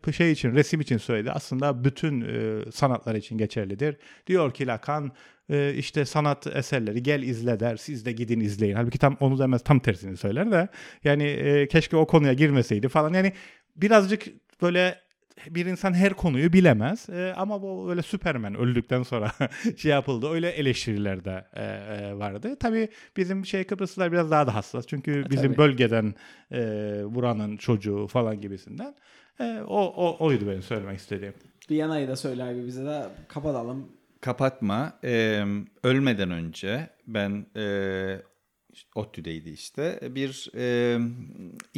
[0.08, 1.32] e, şey için resim için söyledi.
[1.32, 3.96] Aslında bütün e, sanatlar için geçerlidir.
[4.26, 5.12] Diyor ki Lacan
[5.50, 7.76] e, işte sanat eserleri gel izle der.
[7.76, 8.74] Siz de gidin izleyin.
[8.74, 10.68] Halbuki tam onu demez tam tersini söyler de.
[11.04, 13.12] Yani e, keşke o konuya girmeseydi falan.
[13.12, 13.32] Yani
[13.76, 14.22] birazcık
[14.62, 14.98] böyle
[15.50, 19.32] bir insan her konuyu bilemez E, ama bu öyle Superman öldükten sonra
[19.76, 20.30] şey yapıldı.
[20.30, 22.56] Öyle eleştiriler de e, e, vardı.
[22.60, 24.86] Tabii bizim şey Kıbrıslılar biraz daha da hassas.
[24.86, 25.58] Çünkü bizim tabii.
[25.58, 26.14] bölgeden
[26.52, 26.58] e,
[27.08, 28.94] buranın çocuğu falan gibisinden.
[29.40, 31.34] E, o, o oydu benim söylemek istediğim.
[31.70, 33.97] bir yanayı da söyle abi bize de kapatalım.
[34.20, 34.98] Kapatma.
[35.04, 35.44] Ee,
[35.82, 38.22] ölmeden önce ben e,
[38.94, 40.00] ODTÜ'deydi işte.
[40.02, 40.50] Bir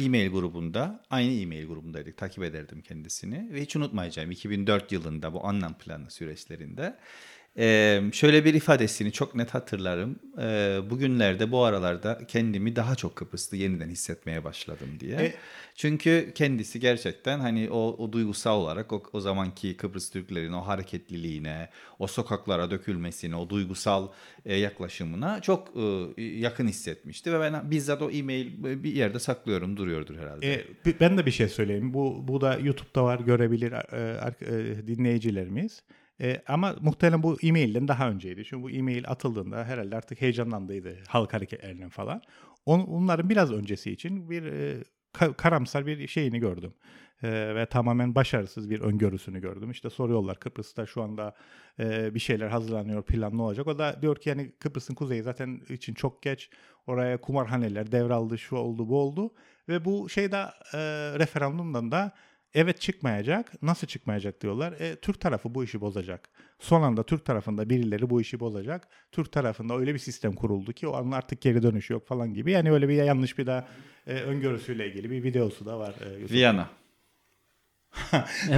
[0.05, 2.17] e-mail grubunda, aynı e-mail grubundaydık.
[2.17, 3.53] Takip ederdim kendisini.
[3.53, 6.97] Ve hiç unutmayacağım 2004 yılında bu anlam planı süreçlerinde.
[7.57, 10.19] Ee, şöyle bir ifadesini çok net hatırlarım.
[10.39, 15.15] Ee, bugünlerde bu aralarda kendimi daha çok Kıbrıs'ta yeniden hissetmeye başladım diye.
[15.15, 15.33] E,
[15.75, 21.69] Çünkü kendisi gerçekten hani o, o duygusal olarak o, o zamanki Kıbrıs Türklerin o hareketliliğine,
[21.99, 24.07] o sokaklara dökülmesine, o duygusal
[24.45, 25.73] e, yaklaşımına çok
[26.17, 30.53] e, yakın hissetmişti ve ben bizzat o e-mail bir yerde saklıyorum duruyordur herhalde.
[30.53, 30.65] E,
[30.99, 31.93] ben de bir şey söyleyeyim.
[31.93, 35.83] Bu bu da YouTube'da var görebilir e, e, dinleyicilerimiz.
[36.21, 38.45] E, ama muhtemelen bu e-mailden daha önceydi.
[38.45, 42.21] Çünkü bu e-mail atıldığında herhalde artık heyecanlandıydı halk hareketlerinin falan.
[42.65, 44.83] On, onların biraz öncesi için bir e,
[45.37, 46.73] karamsar bir şeyini gördüm.
[47.23, 49.71] E, ve tamamen başarısız bir öngörüsünü gördüm.
[49.71, 51.35] İşte soruyorlar Kıbrıs'ta şu anda
[51.79, 53.67] e, bir şeyler hazırlanıyor, planlı olacak.
[53.67, 56.49] O da diyor ki yani Kıbrıs'ın kuzeyi zaten için çok geç.
[56.87, 59.33] Oraya kumarhaneler devraldı, şu oldu, bu oldu.
[59.69, 60.37] Ve bu şeyde
[60.73, 60.79] e,
[61.19, 62.11] referandumdan da
[62.53, 63.63] Evet çıkmayacak.
[63.63, 64.73] Nasıl çıkmayacak diyorlar.
[64.79, 66.29] E, Türk tarafı bu işi bozacak.
[66.59, 68.87] Son anda Türk tarafında birileri bu işi bozacak.
[69.11, 72.51] Türk tarafında öyle bir sistem kuruldu ki o an artık geri dönüş yok falan gibi.
[72.51, 73.67] Yani öyle bir yanlış bir daha
[74.07, 75.95] e, öngörüsüyle ilgili bir videosu da var.
[76.01, 76.69] E, Viyana.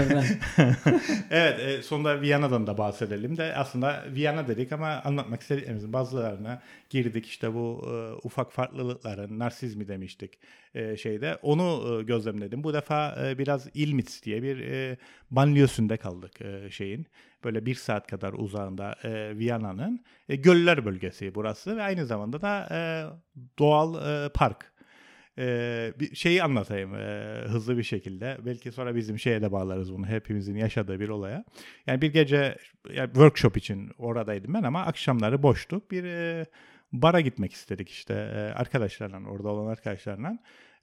[1.31, 1.59] evet.
[1.59, 7.25] E, sonunda Viyana'dan da bahsedelim de aslında Viyana dedik ama anlatmak istediklerimizin bazılarına girdik.
[7.27, 10.39] İşte bu e, ufak farklılıkların narsizmi demiştik
[10.75, 11.37] e, şeyde.
[11.41, 12.63] Onu e, gözlemledim.
[12.63, 14.97] Bu defa e, biraz İlmitz diye bir e,
[15.31, 17.05] banliyosunda kaldık e, şeyin.
[17.43, 22.67] Böyle bir saat kadar uzağında e, Viyana'nın e, göller bölgesi burası ve aynı zamanda da
[22.71, 22.79] e,
[23.59, 24.72] doğal e, park
[25.37, 28.37] ee, bir şeyi anlatayım e, hızlı bir şekilde.
[28.45, 30.07] Belki sonra bizim şeye de bağlarız bunu.
[30.07, 31.43] Hepimizin yaşadığı bir olaya.
[31.87, 32.57] Yani bir gece
[32.93, 35.91] yani workshop için oradaydım ben ama akşamları boştuk.
[35.91, 36.45] Bir e,
[36.93, 40.39] bara gitmek istedik işte e, arkadaşlarla orada olan arkadaşlarla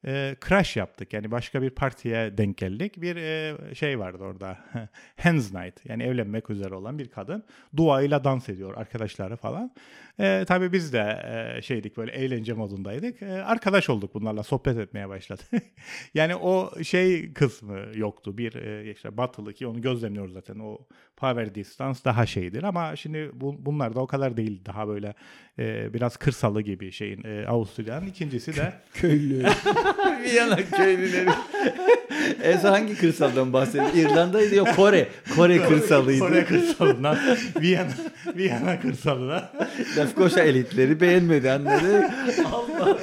[0.07, 1.13] e, crash yaptık.
[1.13, 3.01] Yani başka bir partiye denk geldik.
[3.01, 4.59] Bir e, şey vardı orada.
[5.17, 5.87] Hands Night.
[5.87, 7.45] Yani evlenmek üzere olan bir kadın.
[7.77, 9.73] Duayla dans ediyor arkadaşları falan.
[10.21, 11.23] E, tabii biz de
[11.59, 13.23] e, şeydik böyle eğlence modundaydık.
[13.23, 15.47] E, arkadaş olduk bunlarla sohbet etmeye başladık.
[16.15, 18.39] yani o şey kısmı yoktu.
[18.39, 20.59] Bir e, işte batılı ki onu gözlemliyoruz zaten.
[20.59, 20.79] O
[21.17, 24.65] power distance daha şeydir ama şimdi bu, bunlar da o kadar değil.
[24.67, 25.15] Daha böyle
[25.59, 28.07] e, biraz kırsalı gibi şeyin e, Avusturya'nın.
[28.07, 29.45] ikincisi de köylü.
[30.25, 31.31] Viyana köylüleri.
[32.43, 33.93] Esa hangi kırsaldan bahsediyor?
[33.95, 35.09] İrlanda'ydı yok Kore.
[35.37, 36.21] Kore kırsalıydı.
[36.21, 37.19] Kore kırsalından.
[37.61, 37.91] Viyana,
[38.37, 39.51] Viyana kırsalına.
[39.97, 42.11] Lefkoşa elitleri beğenmedi anladı.
[42.53, 42.99] Allah.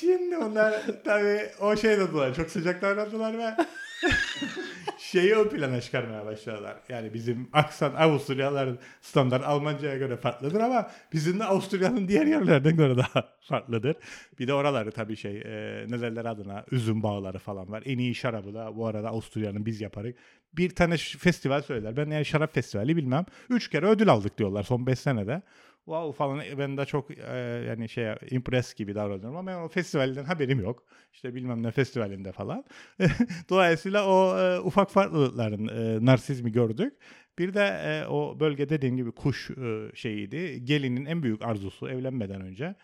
[0.00, 2.34] Şimdi onlar tabii o şey dediler.
[2.34, 3.54] Çok sıcak davrandılar ve
[4.98, 6.76] şeyi ön plana çıkarmaya başladılar.
[6.88, 12.96] Yani bizim aksan Avusturyalıların standart Almanca'ya göre farklıdır ama bizim de Avusturya'nın diğer yerlerden göre
[12.96, 13.96] daha farklıdır.
[14.38, 17.82] Bir de oraları tabii şey e, ne derler adına üzüm bağları falan var.
[17.86, 20.14] En iyi şarabı da bu arada Avusturya'nın biz yaparız.
[20.52, 21.96] Bir tane festival söyler.
[21.96, 23.26] Ben yani şarap festivali bilmem.
[23.50, 25.42] Üç kere ödül aldık diyorlar son beş senede
[25.84, 27.36] wow falan ben de çok e,
[27.68, 30.84] yani şey impress gibi davranıyorum ama o festivalden haberim yok.
[31.12, 32.64] İşte bilmem ne festivalinde falan.
[33.50, 36.92] Dolayısıyla o e, ufak farklılıkların e, narsizmi gördük.
[37.38, 40.64] Bir de e, o bölge dediğim gibi kuş e, şeyiydi.
[40.64, 42.74] Gelinin en büyük arzusu evlenmeden önce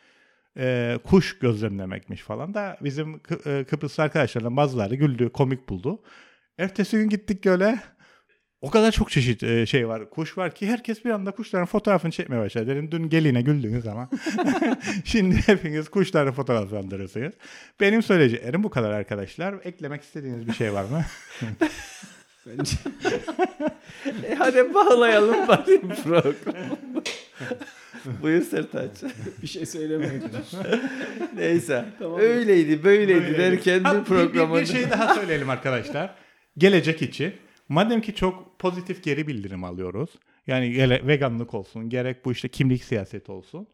[0.59, 6.03] e, kuş gözlemlemekmiş falan da bizim Kı- e, Kıbrıs arkadaşlarından bazıları güldü, komik buldu.
[6.59, 7.78] Ertesi gün gittik göle
[8.61, 12.11] o kadar çok çeşit e, şey var, kuş var ki herkes bir anda kuşların fotoğrafını
[12.12, 12.66] çekmeye başladı.
[12.66, 14.11] Dedim dün geline güldünüz ama
[15.04, 17.32] şimdi hepiniz kuşları fotoğraflandırırsınız.
[17.80, 19.54] Benim söyleyeceklerim bu kadar arkadaşlar.
[19.64, 21.04] Eklemek istediğiniz bir şey var mı?
[22.46, 22.76] Bence.
[24.28, 27.02] e hadi bağlayalım bari programı.
[28.22, 28.90] Buyur Sertaç.
[29.42, 30.22] bir şey söylemeyin.
[31.36, 31.84] Neyse.
[31.98, 32.20] Tamam.
[32.20, 33.38] Öyleydi, böyleydi, böyleydi.
[33.38, 34.56] derken bir programı.
[34.56, 36.14] Bir, bir şey daha söyleyelim arkadaşlar.
[36.59, 37.34] Gelecek için
[37.68, 40.10] Madem ki çok pozitif geri bildirim alıyoruz.
[40.46, 43.68] Yani veganlık olsun, gerek bu işte kimlik siyaseti olsun.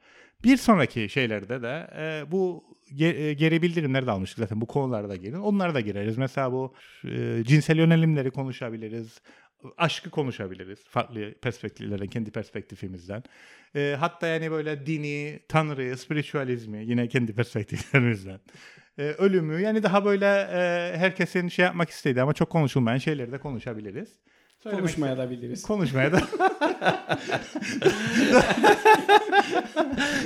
[0.44, 2.64] Bir sonraki şeylerde de e, bu
[3.00, 5.38] e, geri bildirimleri de almıştık zaten bu konularda da gelin.
[5.38, 6.18] Onlara da gireriz.
[6.18, 6.74] Mesela bu
[7.04, 9.20] e, cinsel yönelimleri konuşabiliriz.
[9.76, 10.84] Aşkı konuşabiliriz.
[10.84, 13.22] Farklı perspektiflerden, kendi perspektifimizden.
[13.76, 18.40] E, hatta yani böyle dini, tanrıyı, spiritualizmi yine kendi perspektiflerimizden
[18.98, 23.38] e, ölümü yani daha böyle e, herkesin şey yapmak istediği ama çok konuşulmayan şeyleri de
[23.38, 24.08] konuşabiliriz.
[24.62, 25.62] Söylemek Konuşmaya da biliriz.
[25.62, 26.20] Konuşmaya da.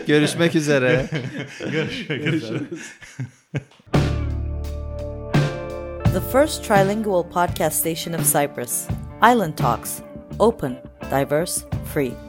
[0.07, 1.07] Görüşmek üzere.
[1.73, 2.59] Görüşmek üzere.
[6.05, 8.87] The first trilingual podcast station of Cyprus,
[9.23, 10.01] Island Talks,
[10.39, 10.77] open,
[11.11, 12.28] diverse, free.